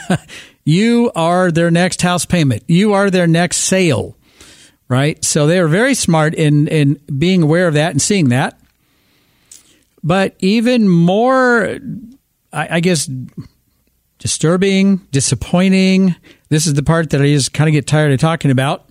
you 0.64 1.10
are 1.16 1.50
their 1.50 1.70
next 1.70 2.00
house 2.00 2.24
payment. 2.24 2.62
You 2.68 2.92
are 2.92 3.10
their 3.10 3.26
next 3.26 3.58
sale 3.58 4.16
right? 4.90 5.24
So 5.24 5.46
they 5.46 5.60
are 5.60 5.68
very 5.68 5.94
smart 5.94 6.34
in 6.34 6.68
in 6.68 7.00
being 7.16 7.42
aware 7.42 7.68
of 7.68 7.74
that 7.74 7.92
and 7.92 8.02
seeing 8.02 8.28
that. 8.30 8.60
But 10.02 10.34
even 10.40 10.88
more, 10.88 11.78
I, 12.52 12.76
I 12.76 12.80
guess, 12.80 13.08
disturbing, 14.20 14.98
disappointing. 15.10 16.14
This 16.50 16.66
is 16.66 16.74
the 16.74 16.84
part 16.84 17.10
that 17.10 17.20
I 17.20 17.26
just 17.26 17.52
kind 17.52 17.68
of 17.68 17.72
get 17.72 17.88
tired 17.88 18.12
of 18.12 18.20
talking 18.20 18.52
about. 18.52 18.88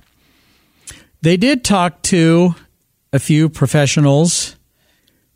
They 1.21 1.37
did 1.37 1.63
talk 1.63 2.01
to 2.03 2.55
a 3.13 3.19
few 3.19 3.47
professionals 3.47 4.55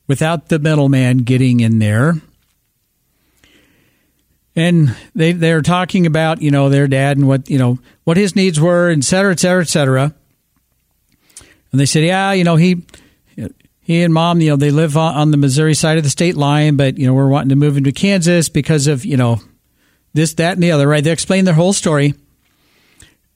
without 0.07 0.49
the 0.49 0.59
middleman 0.59 1.19
getting 1.19 1.61
in 1.61 1.79
there. 1.79 2.15
And 4.55 4.95
they 5.15 5.31
they're 5.31 5.61
talking 5.61 6.05
about, 6.05 6.41
you 6.41 6.51
know, 6.51 6.69
their 6.69 6.87
dad 6.87 7.17
and 7.17 7.27
what, 7.27 7.49
you 7.49 7.57
know, 7.57 7.79
what 8.03 8.17
his 8.17 8.35
needs 8.35 8.59
were, 8.59 8.89
et 8.89 9.03
cetera, 9.03 9.31
et 9.31 9.39
cetera, 9.39 9.61
et 9.61 9.69
cetera. 9.69 10.13
And 11.71 11.79
they 11.79 11.87
said, 11.87 12.03
yeah, 12.03 12.33
you 12.33 12.43
know, 12.43 12.55
he 12.55 12.83
he 13.81 14.01
and 14.01 14.13
mom, 14.13 14.41
you 14.41 14.49
know, 14.49 14.55
they 14.55 14.71
live 14.71 14.95
on 14.95 15.31
the 15.31 15.37
Missouri 15.37 15.73
side 15.73 15.97
of 15.97 16.03
the 16.03 16.09
state 16.09 16.35
line, 16.35 16.77
but 16.77 16.97
you 16.97 17.07
know, 17.07 17.13
we're 17.13 17.27
wanting 17.27 17.49
to 17.49 17.55
move 17.55 17.77
into 17.77 17.91
Kansas 17.91 18.47
because 18.47 18.87
of 18.87 19.05
you 19.05 19.17
know 19.17 19.39
this, 20.13 20.33
that, 20.35 20.53
and 20.53 20.63
the 20.63 20.71
other. 20.71 20.87
Right? 20.87 21.03
They 21.03 21.11
explained 21.11 21.47
their 21.47 21.53
whole 21.53 21.73
story, 21.73 22.13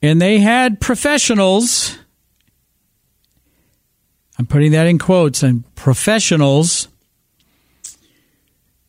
and 0.02 0.22
they 0.22 0.40
had 0.40 0.80
professionals. 0.80 1.98
I'm 4.40 4.46
putting 4.46 4.72
that 4.74 4.86
in 4.86 5.00
quotes 5.00 5.42
and 5.42 5.64
professionals 5.76 6.90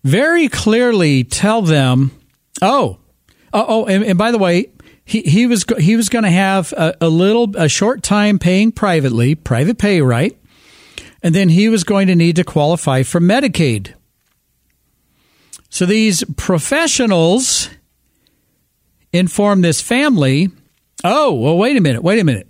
very 0.04 0.48
clearly 0.48 1.24
tell 1.24 1.62
them, 1.62 2.10
oh, 2.62 2.98
oh, 3.52 3.64
oh 3.68 3.86
and, 3.86 4.04
and 4.04 4.18
by 4.18 4.30
the 4.30 4.38
way, 4.38 4.70
he, 5.04 5.22
he 5.22 5.46
was 5.46 5.64
he 5.78 5.96
was 5.96 6.10
going 6.10 6.24
to 6.24 6.30
have 6.30 6.72
a, 6.72 6.94
a, 7.00 7.08
little 7.08 7.56
a 7.56 7.68
short 7.68 8.02
time 8.02 8.38
paying 8.38 8.72
privately, 8.72 9.34
private 9.34 9.78
pay, 9.78 10.02
right? 10.02 10.36
And 11.22 11.34
then 11.34 11.48
he 11.48 11.68
was 11.68 11.82
going 11.82 12.08
to 12.08 12.14
need 12.14 12.36
to 12.36 12.44
qualify 12.44 13.02
for 13.02 13.20
Medicaid. 13.20 13.94
So 15.70 15.86
these 15.86 16.24
professionals 16.36 17.70
inform 19.12 19.60
this 19.62 19.80
family, 19.80 20.48
"Oh, 21.04 21.34
well 21.34 21.56
wait 21.56 21.76
a 21.76 21.80
minute, 21.80 22.02
wait 22.02 22.18
a 22.18 22.24
minute. 22.24 22.48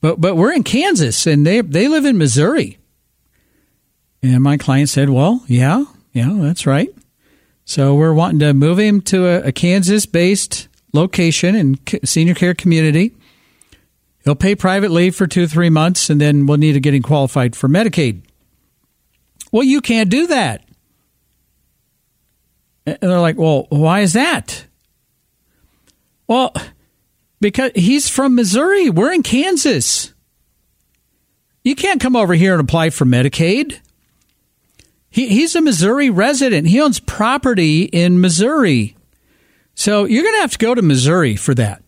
But 0.00 0.20
but 0.20 0.36
we're 0.36 0.52
in 0.52 0.64
Kansas 0.64 1.26
and 1.26 1.46
they 1.46 1.60
they 1.60 1.88
live 1.88 2.04
in 2.04 2.18
Missouri." 2.18 2.78
And 4.22 4.42
my 4.42 4.56
client 4.56 4.88
said, 4.88 5.10
"Well, 5.10 5.44
yeah, 5.46 5.84
yeah, 6.12 6.32
that's 6.34 6.66
right. 6.66 6.88
So 7.64 7.94
we're 7.94 8.14
wanting 8.14 8.40
to 8.40 8.54
move 8.54 8.78
him 8.78 9.00
to 9.02 9.26
a, 9.26 9.48
a 9.48 9.52
Kansas-based 9.52 10.68
location 10.92 11.54
and 11.54 11.78
senior 12.04 12.34
care 12.34 12.54
community. 12.54 13.14
He'll 14.24 14.34
pay 14.34 14.54
privately 14.54 15.10
for 15.10 15.26
two, 15.26 15.46
three 15.46 15.70
months, 15.70 16.08
and 16.08 16.20
then 16.20 16.46
we'll 16.46 16.58
need 16.58 16.72
to 16.72 16.80
get 16.80 16.94
him 16.94 17.02
qualified 17.02 17.54
for 17.56 17.68
Medicaid. 17.68 18.22
Well, 19.52 19.64
you 19.64 19.80
can't 19.80 20.08
do 20.08 20.26
that. 20.28 20.64
And 22.86 22.98
they're 23.00 23.20
like, 23.20 23.36
well, 23.36 23.66
why 23.68 24.00
is 24.00 24.14
that? 24.14 24.66
Well, 26.26 26.52
because 27.40 27.72
he's 27.74 28.08
from 28.08 28.34
Missouri. 28.34 28.90
We're 28.90 29.12
in 29.12 29.22
Kansas. 29.22 30.14
You 31.62 31.74
can't 31.74 32.00
come 32.00 32.16
over 32.16 32.34
here 32.34 32.52
and 32.52 32.60
apply 32.60 32.90
for 32.90 33.04
Medicaid. 33.04 33.80
He, 35.10 35.28
he's 35.28 35.54
a 35.54 35.60
Missouri 35.60 36.10
resident. 36.10 36.66
He 36.68 36.80
owns 36.80 37.00
property 37.00 37.84
in 37.84 38.20
Missouri. 38.20 38.96
So 39.74 40.04
you're 40.04 40.22
going 40.22 40.34
to 40.34 40.40
have 40.40 40.52
to 40.52 40.58
go 40.58 40.74
to 40.74 40.82
Missouri 40.82 41.36
for 41.36 41.54
that. 41.54 41.82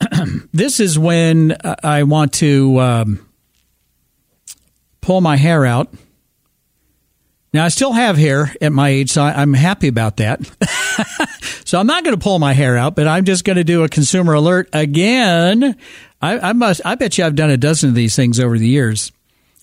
this 0.52 0.80
is 0.80 0.98
when 0.98 1.56
I 1.82 2.02
want 2.04 2.32
to 2.34 2.78
um, 2.80 3.28
pull 5.00 5.20
my 5.20 5.36
hair 5.36 5.64
out. 5.64 5.92
Now, 7.54 7.64
I 7.64 7.68
still 7.68 7.92
have 7.92 8.16
hair 8.16 8.52
at 8.60 8.72
my 8.72 8.88
age, 8.88 9.10
so 9.12 9.22
I'm 9.22 9.54
happy 9.54 9.86
about 9.86 10.16
that. 10.16 10.40
so 11.64 11.78
I'm 11.78 11.86
not 11.86 12.02
going 12.02 12.16
to 12.16 12.20
pull 12.20 12.40
my 12.40 12.52
hair 12.52 12.76
out, 12.76 12.96
but 12.96 13.06
I'm 13.06 13.24
just 13.24 13.44
going 13.44 13.58
to 13.58 13.62
do 13.62 13.84
a 13.84 13.88
consumer 13.88 14.34
alert 14.34 14.68
again. 14.72 15.76
I, 16.20 16.50
I 16.50 16.52
must. 16.52 16.80
I 16.84 16.96
bet 16.96 17.16
you 17.16 17.24
I've 17.24 17.36
done 17.36 17.50
a 17.50 17.56
dozen 17.56 17.90
of 17.90 17.94
these 17.94 18.16
things 18.16 18.40
over 18.40 18.58
the 18.58 18.66
years 18.66 19.12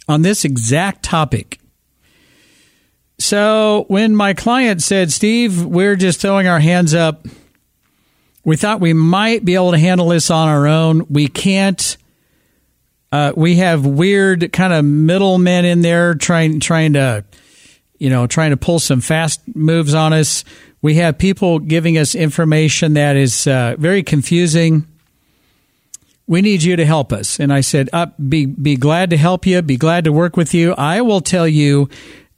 on 0.08 0.22
this 0.22 0.46
exact 0.46 1.04
topic. 1.04 1.60
So 3.20 3.84
when 3.90 4.16
my 4.16 4.36
client 4.36 4.82
said, 4.82 5.12
Steve, 5.12 5.66
we're 5.66 5.98
just 5.98 6.22
throwing 6.22 6.48
our 6.48 6.62
hands 6.62 6.94
up, 6.94 7.28
we 8.46 8.56
thought 8.56 8.80
we 8.80 8.94
might 8.94 9.44
be 9.44 9.56
able 9.56 9.72
to 9.72 9.78
handle 9.78 10.08
this 10.08 10.32
on 10.32 10.48
our 10.48 10.66
own. 10.66 11.08
We 11.10 11.28
can't. 11.28 11.98
Uh, 13.12 13.34
we 13.36 13.58
have 13.58 13.86
weird 13.86 14.54
kind 14.54 14.72
of 14.72 14.86
middlemen 14.86 15.66
in 15.66 15.82
there 15.82 16.16
trying 16.16 16.62
trying 16.62 16.94
to, 16.94 17.26
you 18.02 18.10
know, 18.10 18.26
trying 18.26 18.50
to 18.50 18.58
pull 18.58 18.80
some 18.80 19.00
fast 19.00 19.42
moves 19.54 19.94
on 19.94 20.12
us. 20.12 20.44
We 20.82 20.96
have 20.96 21.20
people 21.20 21.60
giving 21.60 22.00
us 22.00 22.16
information 22.16 22.96
that 22.96 23.16
is 23.16 23.46
uh, 23.46 23.76
very 23.78 24.02
confusing. 24.02 24.88
We 26.26 26.42
need 26.42 26.64
you 26.64 26.76
to 26.78 26.86
help 26.86 27.14
us. 27.14 27.40
And 27.40 27.54
I 27.54 27.62
said, 27.62 27.92
uh, 27.94 28.08
be 28.28 28.48
be 28.48 28.76
glad 28.76 29.12
to 29.12 29.18
help 29.18 29.46
you. 29.46 29.62
Be 29.62 29.78
glad 29.78 30.06
to 30.06 30.12
work 30.12 30.36
with 30.36 30.56
you. 30.56 30.74
I 30.74 31.02
will 31.02 31.22
tell 31.22 31.48
you 31.48 31.90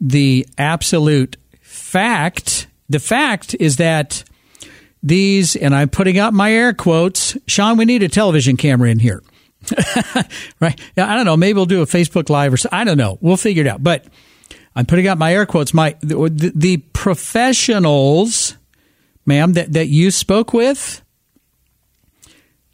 the 0.02 0.46
absolute 0.58 1.38
fact. 1.62 2.68
The 2.90 3.00
fact 3.00 3.56
is 3.58 3.78
that 3.78 4.26
these, 5.02 5.56
and 5.56 5.74
I'm 5.74 5.88
putting 5.88 6.20
up 6.20 6.34
my 6.34 6.52
air 6.52 6.74
quotes, 6.74 7.38
Sean, 7.48 7.78
we 7.78 7.86
need 7.86 8.04
a 8.04 8.10
television 8.10 8.58
camera 8.58 8.90
in 8.90 9.00
here. 9.00 9.24
right? 10.60 10.78
I 10.98 11.16
don't 11.16 11.26
know. 11.26 11.38
Maybe 11.38 11.56
we'll 11.56 11.68
do 11.68 11.82
a 11.82 11.86
Facebook 11.86 12.30
Live 12.30 12.52
or 12.52 12.58
so. 12.58 12.68
I 12.70 12.84
don't 12.84 12.98
know. 12.98 13.18
We'll 13.22 13.38
figure 13.38 13.64
it 13.64 13.68
out. 13.68 13.82
But 13.82 14.06
I'm 14.76 14.86
putting 14.86 15.08
out 15.08 15.18
my 15.18 15.34
air 15.34 15.46
quotes. 15.46 15.74
My 15.74 15.96
the, 16.02 16.52
the 16.56 16.78
professionals, 16.78 18.58
ma'am, 19.26 19.54
that, 19.54 19.74
that 19.74 19.88
you 19.88 20.12
spoke 20.12 20.54
with, 20.54 21.02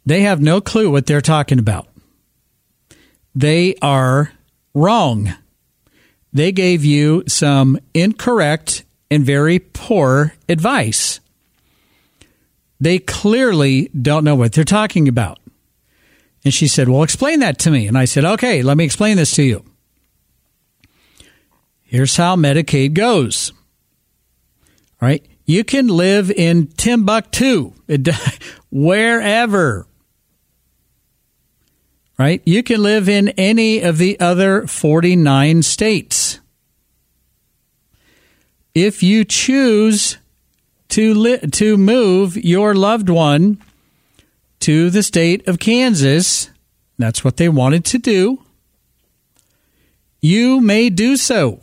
they 0.06 0.22
have 0.22 0.40
no 0.40 0.60
clue 0.60 0.90
what 0.90 1.06
they're 1.06 1.20
talking 1.20 1.58
about. 1.58 1.88
They 3.34 3.74
are 3.82 4.32
wrong 4.74 5.34
they 6.32 6.52
gave 6.52 6.84
you 6.84 7.24
some 7.26 7.78
incorrect 7.92 8.84
and 9.10 9.24
very 9.24 9.58
poor 9.58 10.34
advice. 10.48 11.20
They 12.80 12.98
clearly 12.98 13.90
don't 14.00 14.24
know 14.24 14.36
what 14.36 14.52
they're 14.52 14.64
talking 14.64 15.08
about. 15.08 15.38
And 16.44 16.54
she 16.54 16.68
said, 16.68 16.88
Well, 16.88 17.02
explain 17.02 17.40
that 17.40 17.58
to 17.60 17.70
me. 17.70 17.86
And 17.86 17.98
I 17.98 18.04
said, 18.04 18.24
Okay, 18.24 18.62
let 18.62 18.76
me 18.76 18.84
explain 18.84 19.16
this 19.16 19.32
to 19.32 19.42
you. 19.42 19.64
Here's 21.90 22.16
how 22.16 22.36
Medicaid 22.36 22.94
goes 22.94 23.52
right? 25.00 25.24
You 25.46 25.64
can 25.64 25.88
live 25.88 26.30
in 26.30 26.68
Timbuktu, 26.68 27.72
wherever, 28.70 29.86
right? 32.18 32.42
You 32.44 32.62
can 32.62 32.82
live 32.82 33.08
in 33.08 33.30
any 33.30 33.80
of 33.80 33.98
the 33.98 34.20
other 34.20 34.66
49 34.66 35.62
states. 35.62 36.40
If 38.74 39.02
you 39.02 39.24
choose 39.24 40.18
to 40.90 41.14
li- 41.14 41.38
to 41.38 41.76
move 41.76 42.36
your 42.36 42.74
loved 42.74 43.08
one 43.08 43.60
to 44.60 44.90
the 44.90 45.02
state 45.02 45.46
of 45.48 45.58
Kansas, 45.58 46.50
that's 46.98 47.24
what 47.24 47.36
they 47.36 47.48
wanted 47.48 47.84
to 47.86 47.98
do. 47.98 48.44
You 50.20 50.60
may 50.60 50.90
do 50.90 51.16
so. 51.16 51.60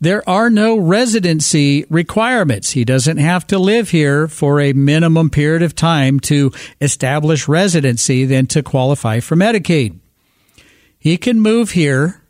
There 0.00 0.28
are 0.28 0.48
no 0.48 0.78
residency 0.78 1.84
requirements. 1.90 2.70
He 2.70 2.84
doesn't 2.84 3.16
have 3.16 3.46
to 3.48 3.58
live 3.58 3.90
here 3.90 4.28
for 4.28 4.60
a 4.60 4.72
minimum 4.72 5.28
period 5.28 5.62
of 5.62 5.74
time 5.74 6.20
to 6.20 6.52
establish 6.80 7.48
residency 7.48 8.24
than 8.24 8.46
to 8.48 8.62
qualify 8.62 9.18
for 9.18 9.34
Medicaid. 9.34 9.98
He 10.98 11.16
can 11.16 11.40
move 11.40 11.72
here 11.72 12.22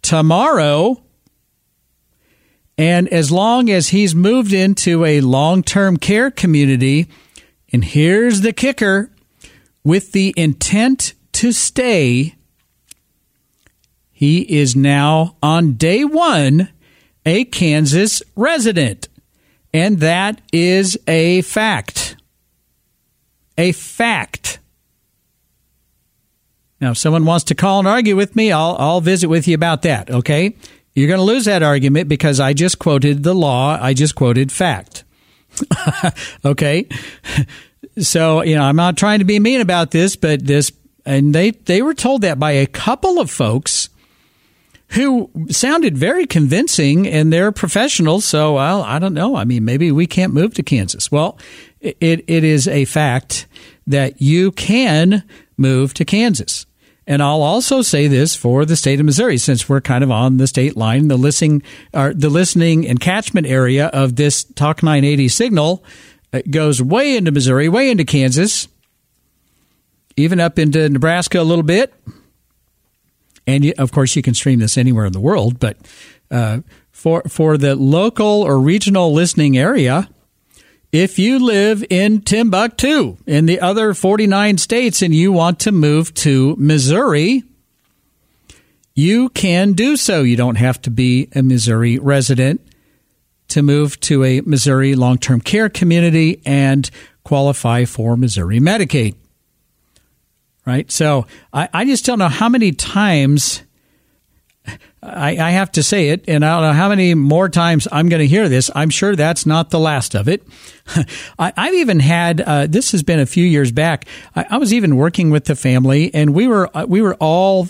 tomorrow. 0.00 1.02
And 2.78 3.08
as 3.08 3.30
long 3.30 3.68
as 3.70 3.88
he's 3.88 4.14
moved 4.14 4.54
into 4.54 5.04
a 5.04 5.20
long 5.20 5.62
term 5.62 5.98
care 5.98 6.30
community, 6.30 7.08
and 7.72 7.84
here's 7.84 8.40
the 8.40 8.52
kicker 8.54 9.10
with 9.84 10.12
the 10.12 10.32
intent 10.34 11.12
to 11.32 11.52
stay, 11.52 12.34
he 14.12 14.40
is 14.58 14.74
now 14.74 15.36
on 15.42 15.74
day 15.74 16.02
one 16.02 16.70
a 17.26 17.44
Kansas 17.44 18.22
resident. 18.36 19.08
And 19.74 20.00
that 20.00 20.40
is 20.52 20.96
a 21.06 21.42
fact. 21.42 22.16
A 23.58 23.72
fact. 23.72 24.60
Now, 26.80 26.92
if 26.92 26.98
someone 26.98 27.24
wants 27.24 27.44
to 27.46 27.54
call 27.54 27.80
and 27.80 27.88
argue 27.88 28.16
with 28.16 28.36
me, 28.36 28.52
I'll, 28.52 28.76
I'll 28.78 29.00
visit 29.00 29.28
with 29.28 29.48
you 29.48 29.54
about 29.54 29.82
that, 29.82 30.10
okay? 30.10 30.54
You're 30.94 31.08
going 31.08 31.18
to 31.18 31.24
lose 31.24 31.46
that 31.46 31.62
argument 31.62 32.08
because 32.08 32.38
I 32.38 32.52
just 32.52 32.78
quoted 32.78 33.22
the 33.22 33.34
law, 33.34 33.78
I 33.80 33.92
just 33.92 34.14
quoted 34.14 34.52
fact. 34.52 35.04
okay? 36.44 36.86
So, 37.98 38.42
you 38.42 38.54
know, 38.56 38.62
I'm 38.62 38.76
not 38.76 38.96
trying 38.96 39.18
to 39.18 39.24
be 39.24 39.40
mean 39.40 39.60
about 39.60 39.90
this, 39.90 40.16
but 40.16 40.44
this, 40.44 40.70
and 41.04 41.34
they, 41.34 41.50
they 41.50 41.82
were 41.82 41.94
told 41.94 42.22
that 42.22 42.38
by 42.38 42.52
a 42.52 42.66
couple 42.66 43.18
of 43.18 43.30
folks 43.30 43.88
who 44.88 45.30
sounded 45.48 45.98
very 45.98 46.26
convincing 46.26 47.06
and 47.06 47.32
they're 47.32 47.52
professionals. 47.52 48.24
So, 48.24 48.54
well, 48.54 48.82
I 48.82 48.98
don't 48.98 49.14
know. 49.14 49.36
I 49.36 49.44
mean, 49.44 49.64
maybe 49.64 49.90
we 49.90 50.06
can't 50.06 50.32
move 50.32 50.54
to 50.54 50.62
Kansas. 50.62 51.10
Well, 51.10 51.38
it, 51.80 52.24
it 52.26 52.44
is 52.44 52.68
a 52.68 52.84
fact 52.84 53.46
that 53.86 54.20
you 54.20 54.52
can 54.52 55.24
move 55.56 55.94
to 55.94 56.04
Kansas. 56.04 56.66
And 57.06 57.22
I'll 57.22 57.42
also 57.42 57.82
say 57.82 58.08
this 58.08 58.34
for 58.34 58.64
the 58.64 58.74
state 58.74 58.98
of 58.98 59.06
Missouri, 59.06 59.38
since 59.38 59.68
we're 59.68 59.80
kind 59.80 60.02
of 60.02 60.10
on 60.10 60.38
the 60.38 60.48
state 60.48 60.76
line, 60.76 61.06
the 61.06 61.16
listening, 61.16 61.62
or 61.94 62.12
the 62.12 62.28
listening 62.28 62.86
and 62.86 62.98
catchment 62.98 63.46
area 63.46 63.86
of 63.86 64.16
this 64.16 64.42
Talk 64.42 64.82
980 64.82 65.28
signal 65.28 65.84
uh, 66.32 66.42
goes 66.50 66.82
way 66.82 67.16
into 67.16 67.30
Missouri, 67.30 67.68
way 67.68 67.90
into 67.90 68.04
Kansas, 68.04 68.66
even 70.16 70.40
up 70.40 70.58
into 70.58 70.88
Nebraska 70.88 71.40
a 71.40 71.44
little 71.44 71.62
bit. 71.62 71.94
And 73.46 73.72
of 73.78 73.92
course, 73.92 74.16
you 74.16 74.22
can 74.22 74.34
stream 74.34 74.58
this 74.58 74.76
anywhere 74.76 75.06
in 75.06 75.12
the 75.12 75.20
world. 75.20 75.58
But 75.58 75.78
uh, 76.30 76.60
for 76.90 77.22
for 77.28 77.56
the 77.56 77.76
local 77.76 78.42
or 78.42 78.58
regional 78.58 79.12
listening 79.12 79.56
area, 79.56 80.08
if 80.92 81.18
you 81.18 81.38
live 81.38 81.84
in 81.90 82.22
Timbuktu 82.22 83.16
in 83.26 83.46
the 83.46 83.60
other 83.60 83.94
49 83.94 84.58
states 84.58 85.02
and 85.02 85.14
you 85.14 85.32
want 85.32 85.60
to 85.60 85.72
move 85.72 86.14
to 86.14 86.56
Missouri, 86.58 87.44
you 88.94 89.28
can 89.28 89.74
do 89.74 89.96
so. 89.96 90.22
You 90.22 90.36
don't 90.36 90.56
have 90.56 90.80
to 90.82 90.90
be 90.90 91.28
a 91.34 91.42
Missouri 91.42 91.98
resident 91.98 92.60
to 93.48 93.62
move 93.62 94.00
to 94.00 94.24
a 94.24 94.40
Missouri 94.40 94.94
long 94.94 95.18
term 95.18 95.40
care 95.40 95.68
community 95.68 96.40
and 96.44 96.90
qualify 97.24 97.84
for 97.84 98.16
Missouri 98.16 98.58
Medicaid 98.58 99.14
right? 100.66 100.90
So 100.90 101.26
I, 101.52 101.68
I 101.72 101.84
just 101.84 102.04
don't 102.04 102.18
know 102.18 102.28
how 102.28 102.48
many 102.48 102.72
times 102.72 103.62
I, 105.02 105.36
I, 105.38 105.50
have 105.50 105.70
to 105.72 105.82
say 105.82 106.08
it, 106.08 106.24
and 106.26 106.44
I 106.44 106.54
don't 106.54 106.70
know 106.70 106.72
how 106.72 106.88
many 106.88 107.14
more 107.14 107.48
times 107.48 107.86
I'm 107.92 108.08
going 108.08 108.20
to 108.20 108.26
hear 108.26 108.48
this. 108.48 108.70
I'm 108.74 108.90
sure 108.90 109.14
that's 109.14 109.46
not 109.46 109.70
the 109.70 109.78
last 109.78 110.16
of 110.16 110.28
it. 110.28 110.42
I, 111.38 111.52
have 111.56 111.74
even 111.74 112.00
had 112.00 112.40
uh, 112.40 112.66
this 112.66 112.92
has 112.92 113.02
been 113.02 113.20
a 113.20 113.26
few 113.26 113.44
years 113.44 113.70
back. 113.70 114.06
I, 114.34 114.46
I, 114.50 114.58
was 114.58 114.74
even 114.74 114.96
working 114.96 115.30
with 115.30 115.44
the 115.44 115.54
family, 115.54 116.12
and 116.12 116.34
we 116.34 116.48
were 116.48 116.76
uh, 116.76 116.86
we 116.88 117.00
were 117.00 117.14
all 117.20 117.68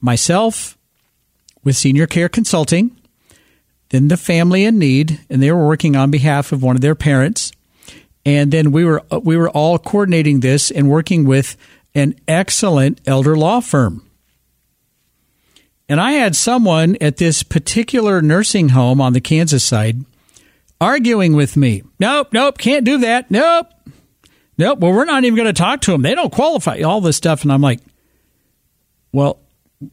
myself 0.00 0.78
with 1.62 1.76
Senior 1.76 2.06
Care 2.06 2.28
Consulting, 2.28 2.96
then 3.90 4.08
the 4.08 4.16
family 4.16 4.64
in 4.64 4.78
need, 4.78 5.20
and 5.28 5.42
they 5.42 5.52
were 5.52 5.66
working 5.66 5.96
on 5.96 6.10
behalf 6.10 6.52
of 6.52 6.62
one 6.62 6.76
of 6.76 6.80
their 6.80 6.94
parents, 6.94 7.52
and 8.24 8.50
then 8.50 8.72
we 8.72 8.84
were 8.84 9.02
uh, 9.10 9.20
we 9.22 9.36
were 9.36 9.50
all 9.50 9.78
coordinating 9.78 10.40
this 10.40 10.70
and 10.70 10.88
working 10.88 11.26
with 11.26 11.56
an 11.96 12.14
excellent 12.28 13.00
elder 13.06 13.36
law 13.36 13.60
firm. 13.60 14.08
And 15.88 16.00
I 16.00 16.12
had 16.12 16.36
someone 16.36 16.96
at 17.00 17.16
this 17.16 17.42
particular 17.42 18.20
nursing 18.20 18.70
home 18.70 19.00
on 19.00 19.12
the 19.12 19.20
Kansas 19.20 19.64
side 19.64 20.04
arguing 20.80 21.34
with 21.34 21.56
me. 21.56 21.82
Nope, 21.98 22.28
nope, 22.32 22.58
can't 22.58 22.84
do 22.84 22.98
that. 22.98 23.30
Nope. 23.30 23.68
Nope. 24.58 24.78
Well, 24.78 24.92
we're 24.92 25.04
not 25.04 25.24
even 25.24 25.36
going 25.36 25.46
to 25.46 25.52
talk 25.52 25.80
to 25.82 25.92
them. 25.92 26.02
They 26.02 26.14
don't 26.14 26.32
qualify. 26.32 26.80
All 26.80 27.00
this 27.00 27.16
stuff. 27.16 27.42
And 27.42 27.52
I'm 27.52 27.60
like, 27.60 27.80
well, 29.12 29.38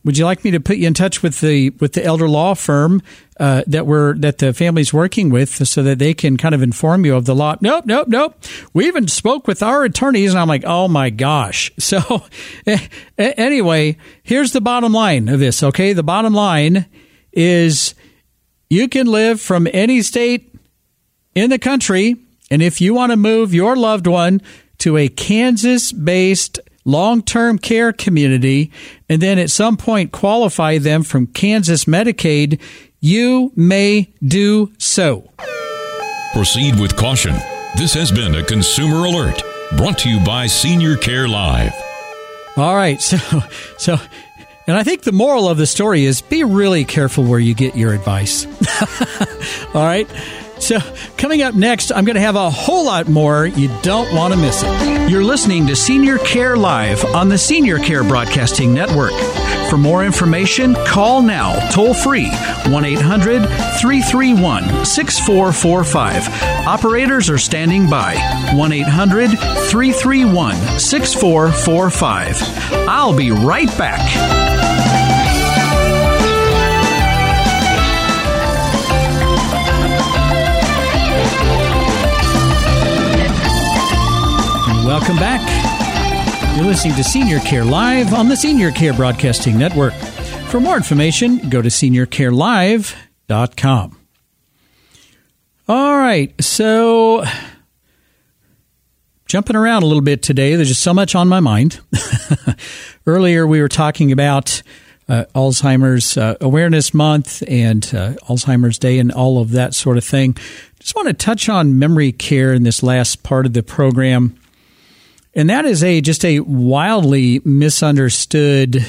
would 0.06 0.18
you 0.18 0.26
like 0.26 0.44
me 0.46 0.52
to 0.52 0.60
put 0.60 0.78
you 0.78 0.88
in 0.88 0.94
touch 0.94 1.22
with 1.22 1.42
the 1.42 1.72
with 1.72 1.94
the 1.94 2.04
elder 2.04 2.30
law 2.30 2.54
firm 2.54 3.02
uh, 3.40 3.64
that 3.68 3.86
we're 3.86 4.14
that 4.16 4.38
the 4.38 4.54
family's 4.54 4.94
working 4.94 5.30
with 5.30 5.68
so 5.68 5.84
that 5.84 6.00
they 6.00 6.14
can 6.14 6.38
kind 6.38 6.56
of 6.56 6.62
inform 6.62 7.06
you 7.06 7.16
of 7.16 7.26
the 7.26 7.36
law? 7.36 7.56
Nope, 7.60 7.86
nope, 7.86 8.08
nope. 8.08 8.42
We 8.74 8.88
even 8.88 9.08
spoke 9.08 9.46
with 9.46 9.62
our 9.62 9.84
attorneys, 9.84 10.32
and 10.32 10.40
I'm 10.40 10.48
like, 10.48 10.64
oh 10.66 10.88
my 10.88 11.10
gosh. 11.10 11.72
So 11.84 12.24
anyway, 13.18 13.98
here's 14.24 14.52
the 14.52 14.62
bottom 14.62 14.94
line 14.94 15.30
of 15.30 15.40
this. 15.40 15.62
Okay, 15.62 15.94
the 15.94 16.02
bottom 16.02 16.34
line 16.34 16.88
is 17.32 17.94
you 18.68 18.88
can 18.88 19.06
live 19.06 19.40
from 19.40 19.68
any 19.72 20.02
state 20.02 20.56
in 21.36 21.52
the 21.52 21.60
country, 21.60 22.16
and 22.50 22.64
if 22.64 22.82
you 22.82 22.96
want 22.96 23.12
to 23.12 23.18
move 23.18 23.54
your 23.54 23.76
loved 23.76 24.08
one 24.08 24.42
to 24.80 24.98
a 24.98 25.08
Kansas 25.08 25.92
based 25.92 26.60
long 26.86 27.22
term 27.22 27.58
care 27.58 27.94
community 27.94 28.72
and 29.10 29.22
then 29.22 29.40
at 29.40 29.50
some 29.50 29.78
point 29.78 30.12
qualify 30.12 30.78
them 30.78 31.04
from 31.04 31.28
Kansas 31.28 31.86
Medicaid, 31.86 32.60
you 33.00 33.52
may 33.56 34.14
do 34.26 34.72
so. 34.78 35.30
Proceed 36.34 36.80
with 36.80 36.96
caution. 36.96 37.36
This 37.76 37.94
has 37.94 38.12
been 38.12 38.36
a 38.36 38.44
consumer 38.44 39.06
alert 39.06 39.44
brought 39.78 39.98
to 40.00 40.10
you 40.10 40.20
by 40.24 40.48
Senior 40.48 40.98
Care 40.98 41.28
Live. 41.28 41.74
All 42.58 42.76
right. 42.76 43.02
So, 43.02 43.18
so, 43.78 43.98
and 44.68 44.78
I 44.78 44.84
think 44.84 45.02
the 45.04 45.12
moral 45.12 45.50
of 45.50 45.58
the 45.58 45.66
story 45.66 46.06
is 46.06 46.22
be 46.22 46.44
really 46.44 46.86
careful 46.86 47.24
where 47.24 47.40
you 47.40 47.54
get 47.54 47.76
your 47.76 47.94
advice. 47.94 48.46
All 49.76 49.84
right. 49.84 50.08
So, 50.64 50.78
uh, 50.78 50.82
coming 51.18 51.42
up 51.42 51.56
next, 51.56 51.92
I'm 51.92 52.06
going 52.06 52.16
to 52.16 52.22
have 52.22 52.38
a 52.38 52.50
whole 52.50 52.86
lot 52.86 53.10
more. 53.10 53.46
You 53.46 53.70
don't 53.82 54.16
want 54.16 54.34
to 54.34 54.40
miss 54.40 54.64
it. 54.64 55.10
You're 55.10 55.22
listening 55.22 55.68
to 55.68 55.76
Senior 55.76 56.20
Care 56.20 56.56
Live 56.56 57.04
on 57.04 57.28
the 57.28 57.38
Senior 57.38 57.80
Care 57.80 58.02
Broadcasting 58.02 58.74
Network. 58.74 59.12
For 59.70 59.76
more 59.76 60.06
information, 60.06 60.74
call 60.86 61.22
now 61.22 61.60
toll 61.70 61.94
free 61.94 62.30
1 62.30 62.86
800 62.86 63.42
331 63.82 64.86
6445. 64.86 66.30
Operators 66.66 67.30
are 67.30 67.38
standing 67.38 67.90
by 67.90 68.16
1 68.56 68.72
800 68.72 69.32
331 69.32 70.80
6445. 70.80 72.42
I'll 72.88 73.14
be 73.14 73.32
right 73.32 73.68
back. 73.78 75.03
You're 86.64 86.72
listening 86.72 86.96
to 86.96 87.04
Senior 87.04 87.40
Care 87.40 87.66
Live 87.66 88.14
on 88.14 88.30
the 88.30 88.38
Senior 88.38 88.72
Care 88.72 88.94
Broadcasting 88.94 89.58
Network. 89.58 89.94
For 90.48 90.62
more 90.62 90.78
information, 90.78 91.50
go 91.50 91.62
to 91.62 91.68
seniorcarelive.com. 91.68 94.00
All 95.68 95.98
right, 95.98 96.34
so 96.42 97.26
jumping 99.26 99.58
around 99.58 99.84
a 99.84 99.88
little 99.88 100.02
bit 100.02 100.24
today, 100.24 100.56
there's 100.56 100.70
just 100.70 100.84
so 100.84 100.94
much 100.94 101.16
on 101.16 101.28
my 101.28 101.42
mind. 101.42 101.82
Earlier, 103.06 103.46
we 103.46 103.60
were 103.60 103.68
talking 103.68 104.14
about 104.14 104.62
uh, 105.10 105.26
Alzheimer's 105.36 106.16
uh, 106.16 106.38
Awareness 106.40 106.94
Month 106.94 107.44
and 107.50 107.84
uh, 107.94 108.14
Alzheimer's 108.30 108.80
Day 108.80 109.00
and 109.00 109.12
all 109.12 109.42
of 109.42 109.52
that 109.52 109.74
sort 109.74 109.98
of 109.98 110.06
thing. 110.06 110.38
Just 110.80 110.96
want 110.96 111.10
to 111.10 111.14
touch 111.14 111.50
on 111.50 111.78
memory 111.78 112.14
care 112.14 112.54
in 112.54 112.64
this 112.64 112.82
last 112.82 113.22
part 113.22 113.46
of 113.46 113.52
the 113.52 113.64
program. 113.64 114.40
And 115.36 115.50
that 115.50 115.66
is 115.66 115.84
a 115.84 116.02
just 116.02 116.24
a 116.24 116.42
wildly 116.42 117.42
misunderstood, 117.44 118.86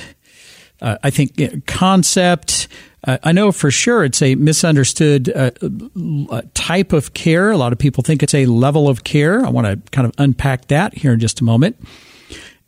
uh, 0.81 0.99
I 1.03 1.11
think, 1.11 1.67
concept. 1.67 2.69
Uh, 3.07 3.19
I 3.23 3.33
know 3.33 3.53
for 3.53 3.71
sure 3.71 4.05
it's 4.05 4.23
a 4.23 4.35
misunderstood 4.35 5.31
uh, 5.31 5.51
type 6.55 6.93
of 6.93 7.15
care. 7.15 7.51
A 7.51 7.57
lot 7.57 7.73
of 7.73 7.79
people 7.79 8.03
think 8.03 8.23
it's 8.23 8.35
a 8.35 8.47
level 8.47 8.89
of 8.89 9.05
care. 9.05 9.45
I 9.45 9.51
want 9.51 9.67
to 9.67 9.91
kind 9.91 10.07
of 10.07 10.13
unpack 10.19 10.69
that 10.69 10.95
here 10.95 11.13
in 11.13 11.21
just 11.21 11.41
a 11.41 11.45
moment. 11.45 11.77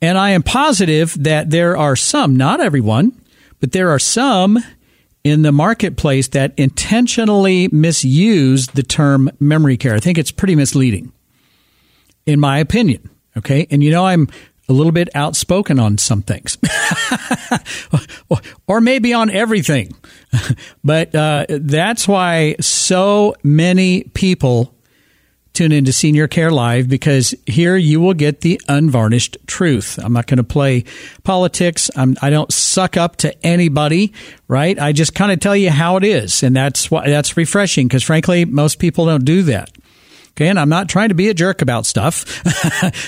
And 0.02 0.18
I 0.18 0.30
am 0.30 0.42
positive 0.42 1.14
that 1.24 1.50
there 1.50 1.76
are 1.76 1.96
some, 1.96 2.36
not 2.36 2.60
everyone, 2.60 3.18
but 3.60 3.72
there 3.72 3.90
are 3.90 3.98
some 3.98 4.58
in 5.24 5.42
the 5.42 5.52
marketplace 5.52 6.28
that 6.28 6.52
intentionally 6.56 7.68
misuse 7.68 8.68
the 8.68 8.82
term 8.82 9.30
memory 9.40 9.76
care. 9.76 9.94
I 9.94 10.00
think 10.00 10.18
it's 10.18 10.30
pretty 10.30 10.54
misleading, 10.54 11.12
in 12.26 12.38
my 12.38 12.58
opinion. 12.58 13.10
Okay. 13.36 13.66
And 13.70 13.82
you 13.82 13.90
know, 13.90 14.06
I'm 14.06 14.28
a 14.68 14.72
little 14.72 14.92
bit 14.92 15.08
outspoken 15.14 15.78
on 15.78 15.98
some 15.98 16.22
things, 16.22 16.58
or 18.66 18.80
maybe 18.80 19.14
on 19.14 19.30
everything. 19.30 19.94
but 20.84 21.14
uh, 21.14 21.46
that's 21.48 22.08
why 22.08 22.56
so 22.60 23.34
many 23.42 24.04
people 24.14 24.74
tune 25.52 25.72
into 25.72 25.92
Senior 25.92 26.28
Care 26.28 26.50
Live 26.50 26.86
because 26.86 27.34
here 27.46 27.76
you 27.76 27.98
will 27.98 28.12
get 28.12 28.42
the 28.42 28.60
unvarnished 28.68 29.38
truth. 29.46 29.98
I'm 30.02 30.12
not 30.12 30.26
going 30.26 30.36
to 30.36 30.44
play 30.44 30.84
politics. 31.22 31.90
I'm, 31.96 32.14
I 32.20 32.28
do 32.28 32.36
not 32.36 32.52
suck 32.52 32.98
up 32.98 33.16
to 33.16 33.46
anybody, 33.46 34.12
right? 34.48 34.78
I 34.78 34.92
just 34.92 35.14
kind 35.14 35.32
of 35.32 35.40
tell 35.40 35.56
you 35.56 35.70
how 35.70 35.96
it 35.96 36.04
is, 36.04 36.42
and 36.42 36.54
that's 36.54 36.90
why 36.90 37.08
that's 37.08 37.36
refreshing 37.36 37.86
because 37.86 38.02
frankly, 38.02 38.44
most 38.44 38.78
people 38.78 39.06
don't 39.06 39.24
do 39.24 39.42
that. 39.44 39.70
Okay, 40.36 40.48
and 40.48 40.60
I'm 40.60 40.68
not 40.68 40.90
trying 40.90 41.08
to 41.08 41.14
be 41.14 41.30
a 41.30 41.34
jerk 41.34 41.62
about 41.62 41.86
stuff, 41.86 42.42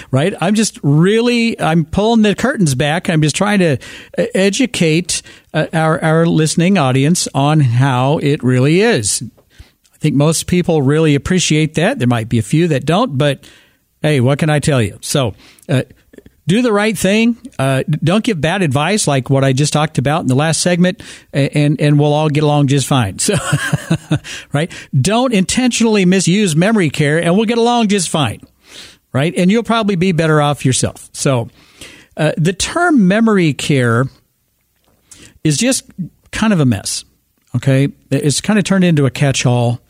right? 0.10 0.32
I'm 0.40 0.54
just 0.54 0.78
really 0.82 1.60
I'm 1.60 1.84
pulling 1.84 2.22
the 2.22 2.34
curtains 2.34 2.74
back. 2.74 3.10
I'm 3.10 3.20
just 3.20 3.36
trying 3.36 3.58
to 3.58 3.76
uh, 4.16 4.24
educate 4.34 5.20
uh, 5.52 5.66
our 5.74 6.02
our 6.02 6.26
listening 6.26 6.78
audience 6.78 7.28
on 7.34 7.60
how 7.60 8.16
it 8.18 8.42
really 8.42 8.80
is. 8.80 9.22
I 9.94 9.98
think 9.98 10.14
most 10.14 10.46
people 10.46 10.80
really 10.80 11.14
appreciate 11.14 11.74
that. 11.74 11.98
There 11.98 12.08
might 12.08 12.30
be 12.30 12.38
a 12.38 12.42
few 12.42 12.68
that 12.68 12.86
don't, 12.86 13.18
but 13.18 13.46
hey, 14.00 14.20
what 14.20 14.38
can 14.38 14.48
I 14.48 14.58
tell 14.58 14.80
you? 14.80 14.98
So, 15.02 15.34
uh, 15.68 15.82
do 16.48 16.62
the 16.62 16.72
right 16.72 16.96
thing. 16.96 17.36
Uh, 17.58 17.84
don't 17.88 18.24
give 18.24 18.40
bad 18.40 18.62
advice 18.62 19.06
like 19.06 19.28
what 19.28 19.44
I 19.44 19.52
just 19.52 19.72
talked 19.72 19.98
about 19.98 20.22
in 20.22 20.26
the 20.26 20.34
last 20.34 20.60
segment, 20.62 21.02
and 21.32 21.80
and 21.80 22.00
we'll 22.00 22.14
all 22.14 22.30
get 22.30 22.42
along 22.42 22.68
just 22.68 22.86
fine. 22.86 23.18
So, 23.28 23.34
right? 24.52 24.72
Don't 24.98 25.34
intentionally 25.34 26.06
misuse 26.06 26.56
memory 26.56 26.88
care, 26.88 27.22
and 27.22 27.36
we'll 27.36 27.44
get 27.44 27.58
along 27.58 27.88
just 27.88 28.08
fine. 28.08 28.40
Right? 29.12 29.34
And 29.36 29.50
you'll 29.50 29.62
probably 29.62 29.96
be 29.96 30.12
better 30.12 30.40
off 30.40 30.64
yourself. 30.64 31.10
So, 31.12 31.50
uh, 32.16 32.32
the 32.38 32.54
term 32.54 33.06
memory 33.06 33.52
care 33.52 34.06
is 35.44 35.58
just 35.58 35.90
kind 36.30 36.52
of 36.54 36.60
a 36.60 36.64
mess. 36.64 37.04
Okay, 37.54 37.88
it's 38.10 38.40
kind 38.40 38.58
of 38.58 38.64
turned 38.64 38.84
into 38.84 39.04
a 39.04 39.10
catch-all 39.10 39.80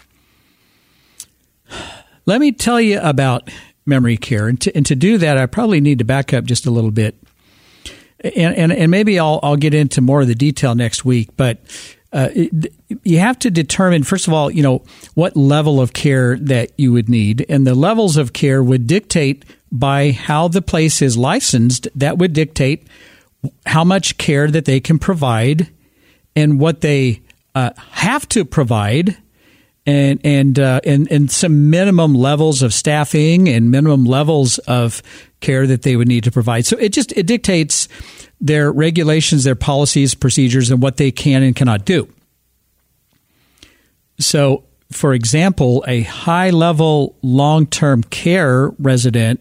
let 2.26 2.40
me 2.40 2.52
tell 2.52 2.80
you 2.80 2.98
about 3.00 3.50
memory 3.89 4.16
care. 4.16 4.47
And 4.47 4.61
to, 4.61 4.76
and 4.76 4.86
to 4.86 4.95
do 4.95 5.18
that, 5.18 5.39
I 5.39 5.47
probably 5.47 5.80
need 5.80 5.99
to 5.99 6.05
back 6.05 6.32
up 6.32 6.45
just 6.45 6.66
a 6.66 6.70
little 6.70 6.91
bit. 6.91 7.16
And, 8.20 8.55
and, 8.57 8.72
and 8.72 8.91
maybe 8.91 9.18
I'll, 9.18 9.41
I'll 9.43 9.57
get 9.57 9.74
into 9.74 10.01
more 10.01 10.20
of 10.20 10.28
the 10.28 10.34
detail 10.34 10.74
next 10.74 11.05
week. 11.05 11.30
But 11.36 11.59
uh, 12.12 12.28
you 13.03 13.18
have 13.18 13.39
to 13.41 13.51
determine, 13.51 14.03
first 14.03 14.26
of 14.26 14.32
all, 14.32 14.51
you 14.51 14.62
know, 14.62 14.84
what 15.14 15.36
level 15.36 15.80
of 15.80 15.93
care 15.93 16.36
that 16.39 16.72
you 16.76 16.93
would 16.93 17.09
need. 17.09 17.45
And 17.49 17.66
the 17.66 17.74
levels 17.74 18.16
of 18.16 18.32
care 18.32 18.62
would 18.62 18.86
dictate 18.86 19.45
by 19.70 20.12
how 20.12 20.49
the 20.49 20.62
place 20.62 21.03
is 21.03 21.16
licensed. 21.16 21.89
That 21.95 22.18
would 22.18 22.32
dictate 22.32 22.86
how 23.66 23.84
much 23.84 24.18
care 24.18 24.51
that 24.51 24.64
they 24.64 24.80
can 24.80 24.99
provide 24.99 25.68
and 26.34 26.59
what 26.59 26.80
they 26.80 27.22
uh, 27.55 27.70
have 27.91 28.28
to 28.30 28.45
provide 28.45 29.16
and 29.89 30.20
and 30.22 30.59
uh, 30.59 30.80
and 30.84 31.11
and 31.11 31.30
some 31.30 31.70
minimum 31.70 32.14
levels 32.14 32.62
of 32.62 32.74
staffing 32.74 33.49
and 33.49 33.70
minimum 33.70 34.05
levels 34.05 34.59
of 34.59 35.03
care 35.41 35.66
that 35.66 35.80
they 35.80 35.97
would 35.97 36.09
need 36.09 36.24
to 36.24 36.30
provide. 36.30 36.66
So 36.66 36.76
it 36.76 36.91
just 36.91 37.11
it 37.12 37.26
dictates 37.26 37.89
their 38.39 38.70
regulations, 38.70 39.45
their 39.45 39.55
policies, 39.55 40.14
procedures, 40.14 40.70
and 40.70 40.82
what 40.82 40.99
they 40.99 41.11
can 41.11 41.43
and 41.43 41.57
cannot 41.57 41.86
do. 41.86 42.07
So, 44.20 44.64
for 44.93 45.14
example, 45.14 45.82
a 45.89 46.03
high 46.03 46.51
level 46.51 47.16
long 47.22 47.66
term 47.66 48.03
care 48.03 48.68
resident 48.78 49.41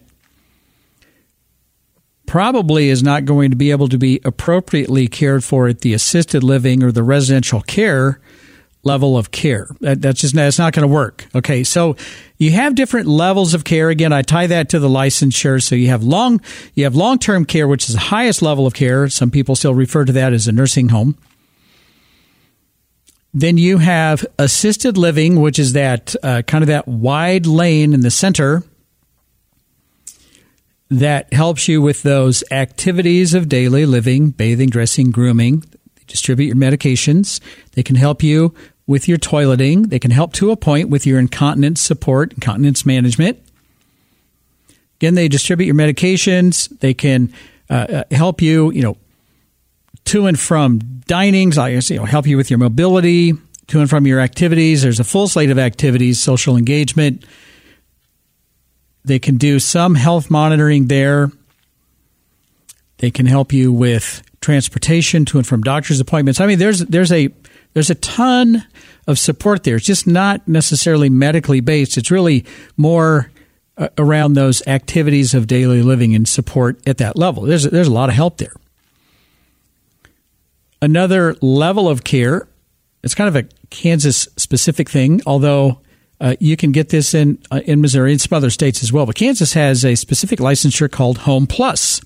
probably 2.24 2.88
is 2.88 3.02
not 3.02 3.26
going 3.26 3.50
to 3.50 3.56
be 3.56 3.70
able 3.70 3.88
to 3.88 3.98
be 3.98 4.18
appropriately 4.24 5.08
cared 5.08 5.44
for 5.44 5.68
at 5.68 5.80
the 5.82 5.92
assisted 5.92 6.42
living 6.42 6.82
or 6.82 6.90
the 6.90 7.02
residential 7.02 7.60
care 7.60 8.18
level 8.88 9.16
of 9.16 9.30
care. 9.30 9.68
That, 9.80 10.02
that's 10.02 10.20
just 10.20 10.34
that's 10.34 10.58
not 10.58 10.72
going 10.72 10.88
to 10.88 10.92
work. 10.92 11.26
Okay, 11.34 11.62
so 11.62 11.96
you 12.38 12.50
have 12.52 12.74
different 12.74 13.06
levels 13.06 13.54
of 13.54 13.64
care. 13.64 13.90
Again, 13.90 14.12
I 14.12 14.22
tie 14.22 14.46
that 14.48 14.70
to 14.70 14.78
the 14.78 14.88
licensure. 14.88 15.62
So 15.62 15.74
you 15.74 15.88
have 15.88 16.02
long 16.02 16.40
you 16.74 16.84
have 16.84 16.96
long 16.96 17.18
term 17.18 17.44
care, 17.44 17.68
which 17.68 17.88
is 17.88 17.94
the 17.94 18.00
highest 18.00 18.42
level 18.42 18.66
of 18.66 18.74
care. 18.74 19.08
Some 19.08 19.30
people 19.30 19.54
still 19.54 19.74
refer 19.74 20.04
to 20.04 20.12
that 20.12 20.32
as 20.32 20.48
a 20.48 20.52
nursing 20.52 20.88
home. 20.88 21.16
Then 23.34 23.58
you 23.58 23.78
have 23.78 24.26
assisted 24.38 24.96
living, 24.96 25.40
which 25.40 25.58
is 25.58 25.74
that 25.74 26.16
uh, 26.22 26.42
kind 26.42 26.64
of 26.64 26.68
that 26.68 26.88
wide 26.88 27.46
lane 27.46 27.92
in 27.92 28.00
the 28.00 28.10
center 28.10 28.64
that 30.90 31.32
helps 31.32 31.68
you 31.68 31.82
with 31.82 32.02
those 32.02 32.42
activities 32.50 33.34
of 33.34 33.48
daily 33.48 33.84
living, 33.84 34.30
bathing, 34.30 34.70
dressing, 34.70 35.10
grooming. 35.10 35.60
They 35.96 36.04
distribute 36.06 36.46
your 36.46 36.56
medications. 36.56 37.40
They 37.72 37.82
can 37.82 37.96
help 37.96 38.22
you 38.22 38.54
with 38.88 39.06
your 39.06 39.18
toileting. 39.18 39.90
They 39.90 40.00
can 40.00 40.10
help 40.10 40.32
to 40.32 40.50
a 40.50 40.56
point 40.56 40.88
with 40.88 41.06
your 41.06 41.20
incontinence 41.20 41.80
support, 41.80 42.32
incontinence 42.32 42.84
management. 42.84 43.38
Again, 44.96 45.14
they 45.14 45.28
distribute 45.28 45.66
your 45.66 45.76
medications. 45.76 46.76
They 46.80 46.94
can 46.94 47.32
uh, 47.70 47.74
uh 47.74 48.04
help 48.10 48.42
you, 48.42 48.72
you 48.72 48.82
know, 48.82 48.96
to 50.06 50.26
and 50.26 50.40
from 50.40 50.80
dinings. 51.06 51.58
I 51.58 51.68
you 51.68 52.00
know, 52.00 52.06
help 52.06 52.26
you 52.26 52.36
with 52.36 52.50
your 52.50 52.58
mobility, 52.58 53.34
to 53.68 53.80
and 53.80 53.88
from 53.88 54.06
your 54.06 54.18
activities. 54.18 54.82
There's 54.82 54.98
a 54.98 55.04
full 55.04 55.28
slate 55.28 55.50
of 55.50 55.58
activities, 55.58 56.18
social 56.18 56.56
engagement. 56.56 57.24
They 59.04 59.18
can 59.18 59.36
do 59.36 59.60
some 59.60 59.94
health 59.94 60.30
monitoring 60.30 60.86
there. 60.86 61.30
They 62.98 63.10
can 63.10 63.26
help 63.26 63.52
you 63.52 63.70
with 63.70 64.22
transportation 64.40 65.24
to 65.26 65.38
and 65.38 65.46
from 65.46 65.62
doctor's 65.62 66.00
appointments. 66.00 66.40
I 66.40 66.46
mean, 66.46 66.58
there's 66.58 66.80
there's 66.80 67.12
a 67.12 67.28
there's 67.78 67.90
a 67.90 67.94
ton 67.94 68.66
of 69.06 69.20
support 69.20 69.62
there. 69.62 69.76
It's 69.76 69.86
just 69.86 70.04
not 70.04 70.48
necessarily 70.48 71.08
medically 71.08 71.60
based. 71.60 71.96
It's 71.96 72.10
really 72.10 72.44
more 72.76 73.30
uh, 73.76 73.86
around 73.96 74.32
those 74.32 74.66
activities 74.66 75.32
of 75.32 75.46
daily 75.46 75.80
living 75.80 76.12
and 76.12 76.28
support 76.28 76.80
at 76.88 76.98
that 76.98 77.16
level. 77.16 77.44
There's 77.44 77.62
there's 77.62 77.86
a 77.86 77.92
lot 77.92 78.08
of 78.08 78.16
help 78.16 78.38
there. 78.38 78.50
Another 80.82 81.36
level 81.40 81.88
of 81.88 82.02
care. 82.02 82.48
It's 83.04 83.14
kind 83.14 83.28
of 83.28 83.36
a 83.36 83.48
Kansas 83.70 84.26
specific 84.36 84.90
thing, 84.90 85.20
although 85.24 85.80
uh, 86.20 86.34
you 86.40 86.56
can 86.56 86.72
get 86.72 86.88
this 86.88 87.14
in 87.14 87.38
uh, 87.52 87.60
in 87.64 87.80
Missouri 87.80 88.10
and 88.10 88.20
some 88.20 88.36
other 88.36 88.50
states 88.50 88.82
as 88.82 88.92
well. 88.92 89.06
But 89.06 89.14
Kansas 89.14 89.52
has 89.52 89.84
a 89.84 89.94
specific 89.94 90.40
licensure 90.40 90.90
called 90.90 91.18
Home 91.18 91.46
Plus. 91.46 92.00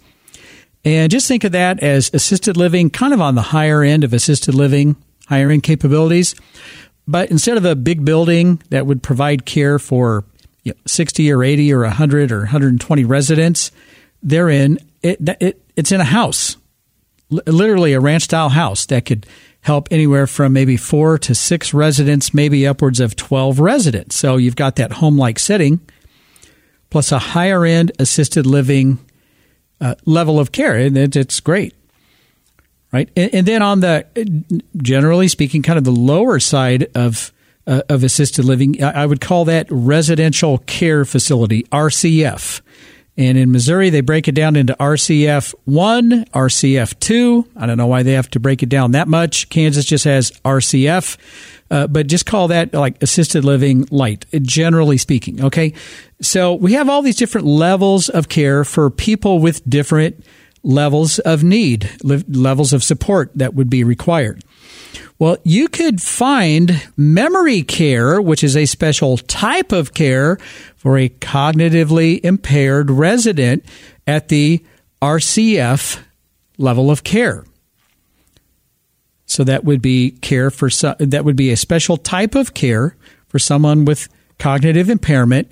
And 0.84 1.10
just 1.10 1.28
think 1.28 1.44
of 1.44 1.52
that 1.52 1.80
as 1.80 2.10
assisted 2.12 2.58
living, 2.58 2.90
kind 2.90 3.14
of 3.14 3.22
on 3.22 3.36
the 3.36 3.40
higher 3.56 3.82
end 3.82 4.04
of 4.04 4.12
assisted 4.12 4.54
living, 4.54 4.96
higher 5.32 5.50
end 5.50 5.62
capabilities. 5.62 6.34
But 7.08 7.30
instead 7.30 7.56
of 7.56 7.64
a 7.64 7.74
big 7.74 8.04
building 8.04 8.62
that 8.68 8.86
would 8.86 9.02
provide 9.02 9.46
care 9.46 9.78
for 9.78 10.24
you 10.62 10.72
know, 10.72 10.78
60 10.86 11.32
or 11.32 11.42
80 11.42 11.72
or 11.72 11.80
100 11.80 12.30
or 12.30 12.40
120 12.40 13.04
residents, 13.04 13.72
they're 14.22 14.50
in 14.50 14.78
it, 15.02 15.18
it 15.40 15.62
it's 15.74 15.90
in 15.90 16.02
a 16.02 16.04
house, 16.04 16.58
literally 17.30 17.94
a 17.94 18.00
ranch 18.00 18.24
style 18.24 18.50
house 18.50 18.84
that 18.86 19.06
could 19.06 19.26
help 19.62 19.88
anywhere 19.90 20.26
from 20.26 20.52
maybe 20.52 20.76
four 20.76 21.16
to 21.18 21.34
six 21.34 21.72
residents, 21.72 22.34
maybe 22.34 22.66
upwards 22.66 23.00
of 23.00 23.16
12 23.16 23.58
residents. 23.58 24.14
So 24.14 24.36
you've 24.36 24.56
got 24.56 24.76
that 24.76 24.92
home 24.92 25.16
like 25.16 25.38
setting 25.38 25.80
plus 26.90 27.10
a 27.10 27.18
higher 27.18 27.64
end 27.64 27.90
assisted 27.98 28.44
living 28.44 28.98
uh, 29.80 29.94
level 30.04 30.38
of 30.38 30.52
care. 30.52 30.76
And 30.76 31.16
it's 31.16 31.40
great 31.40 31.74
right? 32.92 33.10
And, 33.16 33.34
and, 33.34 33.46
then 33.48 33.62
on 33.62 33.80
the 33.80 34.06
generally 34.76 35.28
speaking, 35.28 35.62
kind 35.62 35.78
of 35.78 35.84
the 35.84 35.92
lower 35.92 36.38
side 36.38 36.88
of 36.94 37.32
uh, 37.66 37.82
of 37.88 38.02
assisted 38.02 38.44
living, 38.44 38.82
I, 38.82 39.02
I, 39.02 39.06
would 39.06 39.20
call 39.20 39.44
that 39.44 39.66
residential 39.70 40.58
care 40.58 41.04
facility 41.04 41.64
(RCF). 41.64 42.60
And 43.16 43.36
in 43.36 43.52
Missouri, 43.52 43.90
they 43.90 44.00
break 44.00 44.26
it 44.26 44.32
down 44.32 44.56
into 44.56 44.74
RCF 44.80 45.54
1, 45.66 46.24
RCF 46.24 46.98
2. 46.98 47.48
I 47.56 47.66
don't 47.66 47.76
know 47.76 47.86
why 47.86 48.02
they 48.02 48.12
have 48.12 48.30
to 48.30 48.40
break 48.40 48.62
it 48.62 48.70
down 48.70 48.92
that 48.92 49.06
much. 49.06 49.50
Kansas 49.50 49.84
just 49.84 50.04
has 50.04 50.30
RCF. 50.46 51.18
Uh, 51.70 51.86
but 51.86 52.06
just 52.06 52.26
call 52.26 52.48
that 52.48 52.72
like 52.74 53.02
assisted 53.02 53.44
living 53.44 53.86
light, 53.90 54.26
generally 54.42 54.98
speaking. 54.98 55.44
Okay. 55.44 55.74
So 56.20 56.54
we 56.54 56.74
have 56.74 56.88
all 56.88 57.02
these 57.02 57.16
different 57.16 57.46
levels 57.46 58.08
of 58.08 58.28
care 58.28 58.64
for 58.64 58.90
people 58.90 59.38
with 59.38 59.68
different 59.68 60.24
levels 60.62 61.18
of 61.20 61.42
need, 61.42 61.90
levels 62.02 62.72
of 62.72 62.84
support 62.84 63.30
that 63.34 63.54
would 63.54 63.70
be 63.70 63.84
required. 63.84 64.42
Well, 65.18 65.36
you 65.44 65.68
could 65.68 66.02
find 66.02 66.88
memory 66.96 67.62
care, 67.62 68.20
which 68.20 68.42
is 68.42 68.56
a 68.56 68.66
special 68.66 69.18
type 69.18 69.70
of 69.72 69.94
care 69.94 70.36
for 70.76 70.98
a 70.98 71.08
cognitively 71.08 72.24
impaired 72.24 72.90
resident 72.90 73.64
at 74.06 74.28
the 74.28 74.64
RCF 75.00 76.00
level 76.58 76.90
of 76.90 77.04
care. 77.04 77.44
So 79.26 79.44
that 79.44 79.64
would 79.64 79.80
be 79.80 80.10
care 80.10 80.50
for 80.50 80.68
that 80.98 81.24
would 81.24 81.36
be 81.36 81.50
a 81.50 81.56
special 81.56 81.96
type 81.96 82.34
of 82.34 82.52
care 82.52 82.96
for 83.28 83.38
someone 83.38 83.84
with 83.84 84.08
cognitive 84.38 84.90
impairment 84.90 85.50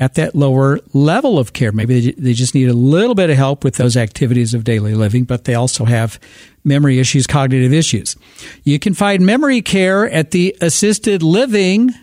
at 0.00 0.14
that 0.14 0.34
lower 0.34 0.80
level 0.94 1.38
of 1.38 1.52
care. 1.52 1.70
Maybe 1.70 2.12
they 2.12 2.32
just 2.32 2.54
need 2.54 2.70
a 2.70 2.74
little 2.74 3.14
bit 3.14 3.28
of 3.28 3.36
help 3.36 3.62
with 3.62 3.76
those 3.76 3.98
activities 3.98 4.54
of 4.54 4.64
daily 4.64 4.94
living, 4.94 5.24
but 5.24 5.44
they 5.44 5.54
also 5.54 5.84
have 5.84 6.18
memory 6.64 6.98
issues, 6.98 7.26
cognitive 7.26 7.72
issues. 7.72 8.16
You 8.64 8.78
can 8.78 8.94
find 8.94 9.24
memory 9.24 9.60
care 9.60 10.10
at 10.10 10.30
the 10.30 10.56
assisted 10.62 11.22
living 11.22 11.94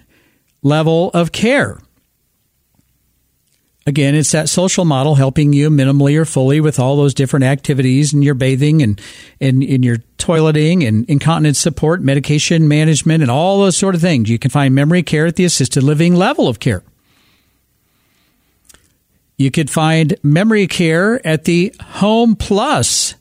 level 0.61 1.09
of 1.15 1.31
care. 1.31 1.79
Again, 3.87 4.15
it's 4.15 4.33
that 4.33 4.49
social 4.49 4.83
model 4.83 5.15
helping 5.15 5.53
you 5.53 5.69
minimally 5.69 6.17
or 6.19 6.25
fully 6.25 6.59
with 6.59 6.77
all 6.77 6.97
those 6.97 7.13
different 7.13 7.45
activities 7.45 8.13
and 8.13 8.21
your 8.21 8.35
bathing 8.35 8.81
and, 8.81 9.01
and 9.39 9.63
in 9.63 9.81
your 9.81 9.97
toileting 10.17 10.85
and 10.85 11.09
incontinence 11.09 11.57
support, 11.57 12.01
medication 12.01 12.67
management, 12.67 13.21
and 13.21 13.31
all 13.31 13.61
those 13.61 13.77
sort 13.77 13.95
of 13.95 14.01
things. 14.01 14.29
You 14.29 14.37
can 14.37 14.51
find 14.51 14.75
memory 14.75 15.03
care 15.03 15.25
at 15.25 15.37
the 15.37 15.45
assisted 15.45 15.83
living 15.83 16.15
level 16.15 16.49
of 16.49 16.59
care. 16.59 16.83
You 19.37 19.51
could 19.51 19.69
find 19.69 20.15
memory 20.23 20.67
care 20.67 21.25
at 21.25 21.43
the 21.43 21.73
Home 21.81 22.35
Plus 22.35 23.15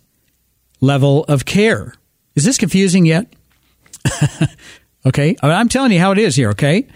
level 0.81 1.25
of 1.25 1.45
care. 1.45 1.95
Is 2.35 2.45
this 2.45 2.59
confusing 2.59 3.07
yet? 3.07 3.33
okay, 5.07 5.37
I'm 5.43 5.69
telling 5.69 5.93
you 5.93 6.01
how 6.01 6.13
it 6.13 6.19
is 6.19 6.37
here, 6.37 6.51
okay? 6.51 6.87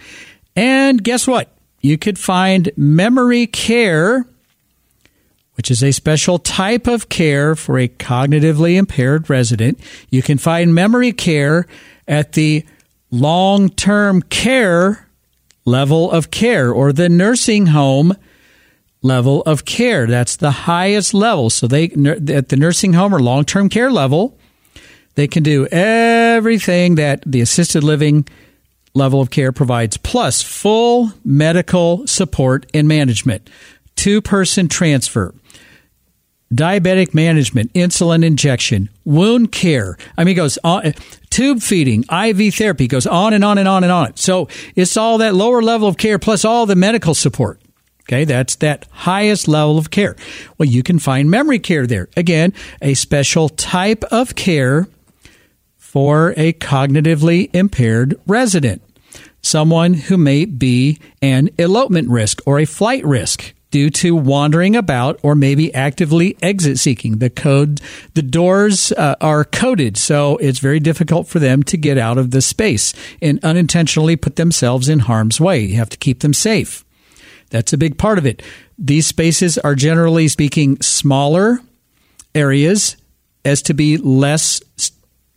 And 0.57 1.03
guess 1.03 1.27
what? 1.27 1.55
you 1.81 1.97
could 1.97 2.19
find 2.19 2.71
memory 2.77 3.47
care, 3.47 4.27
which 5.55 5.71
is 5.71 5.83
a 5.83 5.93
special 5.93 6.39
type 6.39 6.87
of 6.87 7.09
care 7.09 7.55
for 7.55 7.79
a 7.79 7.89
cognitively 7.89 8.77
impaired 8.77 9.31
resident. 9.31 9.79
You 10.11 10.23
can 10.23 10.39
find 10.39 10.75
memory 10.75 11.13
care 11.13 11.67
at 12.07 12.33
the 12.33 12.65
long 13.11 13.71
term 13.71 14.23
care 14.23 15.09
level 15.65 16.11
of 16.11 16.31
care 16.31 16.73
or 16.73 16.93
the 16.93 17.09
nursing 17.09 17.67
home 17.67 18.15
level 19.03 19.43
of 19.43 19.65
care. 19.65 20.07
That's 20.07 20.37
the 20.37 20.51
highest 20.51 21.15
level. 21.15 21.51
So 21.51 21.67
they 21.67 21.85
at 21.85 22.49
the 22.49 22.57
nursing 22.57 22.93
home 22.93 23.15
or 23.15 23.21
long 23.21 23.45
term 23.45 23.69
care 23.69 23.91
level, 23.91 24.39
they 25.15 25.29
can 25.29 25.43
do 25.43 25.67
everything 25.67 26.97
that 26.97 27.23
the 27.27 27.41
assisted 27.41 27.83
living 27.83 28.27
level 28.95 29.21
of 29.21 29.31
care 29.31 29.53
provides, 29.53 29.97
plus 29.97 30.43
full 30.43 31.13
medical 31.25 32.07
support 32.07 32.67
and 32.75 32.89
management, 32.89 33.49
two 33.97 34.21
person 34.21 34.69
transfer, 34.69 35.35
diabetic 36.53 37.15
management, 37.15 37.73
insulin 37.73 38.25
injection, 38.25 38.89
wound 39.05 39.53
care. 39.53 39.97
I 40.19 40.25
mean, 40.25 40.33
it 40.33 40.37
goes 40.37 40.59
on, 40.65 40.95
tube 41.31 41.63
feeding, 41.63 42.05
IV 42.11 42.55
therapy, 42.55 42.89
goes 42.89 43.07
on 43.07 43.33
and 43.33 43.45
on 43.45 43.59
and 43.59 43.69
on 43.69 43.85
and 43.85 43.93
on. 43.93 44.17
So 44.17 44.49
it's 44.75 44.97
all 44.97 45.19
that 45.19 45.35
lower 45.35 45.63
level 45.63 45.89
of 45.89 45.97
care 45.97 46.19
plus 46.19 46.45
all 46.45 46.67
the 46.67 46.77
medical 46.77 47.15
support. 47.15 47.61
Okay, 48.11 48.25
that's 48.25 48.57
that 48.57 48.89
highest 48.91 49.47
level 49.47 49.79
of 49.79 49.93
care. 49.93 50.17
Well, 50.59 50.69
you 50.69 50.83
can 50.83 50.99
find 50.99 51.31
memory 51.31 51.61
care 51.61 51.87
there. 51.87 52.09
Again, 52.17 52.53
a 52.83 52.95
special 52.95 53.49
type 53.49 54.03
of 54.11 54.35
care 54.35 54.89
for 55.77 56.35
a 56.37 56.53
cognitively 56.55 57.55
impaired 57.55 58.19
resident, 58.27 58.83
someone 59.43 59.95
who 59.95 60.17
may 60.17 60.45
be 60.45 60.99
an 61.23 61.51
elopement 61.57 62.09
risk 62.09 62.43
or 62.47 62.59
a 62.59 62.65
flight 62.65 63.05
risk 63.05 63.55
due 63.71 63.91
to 63.91 64.17
wandering 64.17 64.75
about 64.75 65.21
or 65.23 65.37
maybe 65.37 65.73
actively 65.73 66.37
exit 66.43 66.81
seeking. 66.81 67.19
The 67.19 67.31
code, 67.31 67.81
the 68.15 68.23
doors 68.23 68.91
uh, 68.91 69.15
are 69.21 69.45
coded, 69.45 69.97
so 69.97 70.37
it's 70.39 70.59
very 70.59 70.81
difficult 70.81 71.29
for 71.29 71.39
them 71.39 71.63
to 71.63 71.77
get 71.77 71.97
out 71.97 72.19
of 72.19 72.33
the 72.33 72.43
space 72.43 72.93
and 73.23 73.39
unintentionally 73.45 74.17
put 74.17 74.35
themselves 74.35 74.89
in 74.89 74.99
harm's 74.99 75.41
way. 75.41 75.61
You 75.61 75.77
have 75.77 75.91
to 75.91 75.97
keep 75.97 76.21
them 76.21 76.35
safe. 76.35 76.85
That's 77.51 77.73
a 77.73 77.79
big 77.79 77.99
part 77.99 78.19
of 78.19 78.27
it. 78.27 78.43
These 78.79 79.07
spaces 79.07 79.59
are 79.59 79.75
generally 79.75 80.29
speaking 80.29 80.81
smaller 80.81 81.61
areas 82.35 82.97
as 83.45 83.63
to 83.63 83.75
be 83.75 83.97
less 83.97 84.61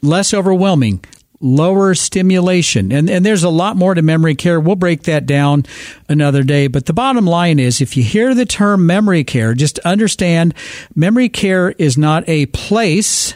less 0.02 0.34
overwhelming, 0.34 1.04
lower 1.40 1.96
stimulation. 1.96 2.92
And, 2.92 3.10
and 3.10 3.26
there's 3.26 3.44
a 3.44 3.50
lot 3.50 3.78
more 3.78 3.94
to 3.94 4.02
memory 4.02 4.36
care. 4.36 4.60
We'll 4.60 4.76
break 4.76 5.04
that 5.04 5.26
down 5.26 5.66
another 6.10 6.44
day. 6.44 6.68
But 6.68 6.86
the 6.86 6.94
bottom 6.94 7.26
line 7.26 7.58
is 7.58 7.82
if 7.82 7.98
you 7.98 8.04
hear 8.04 8.36
the 8.36 8.46
term 8.46 8.86
memory 8.86 9.24
care, 9.24 9.54
just 9.54 9.80
understand 9.80 10.54
memory 10.94 11.30
care 11.30 11.72
is 11.72 11.98
not 11.98 12.28
a 12.28 12.46
place. 12.48 13.36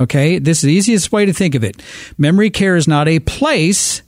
Okay. 0.00 0.38
This 0.38 0.58
is 0.58 0.62
the 0.62 0.72
easiest 0.72 1.12
way 1.12 1.26
to 1.26 1.32
think 1.32 1.54
of 1.54 1.64
it. 1.64 1.82
Memory 2.16 2.50
care 2.50 2.76
is 2.76 2.88
not 2.88 3.08
a 3.08 3.20
place. 3.20 4.02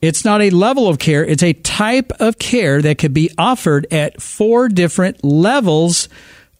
It's 0.00 0.24
not 0.24 0.42
a 0.42 0.50
level 0.50 0.88
of 0.88 0.98
care. 0.98 1.24
It's 1.24 1.42
a 1.42 1.54
type 1.54 2.12
of 2.20 2.38
care 2.38 2.82
that 2.82 2.98
could 2.98 3.14
be 3.14 3.30
offered 3.38 3.86
at 3.90 4.20
four 4.20 4.68
different 4.68 5.24
levels 5.24 6.08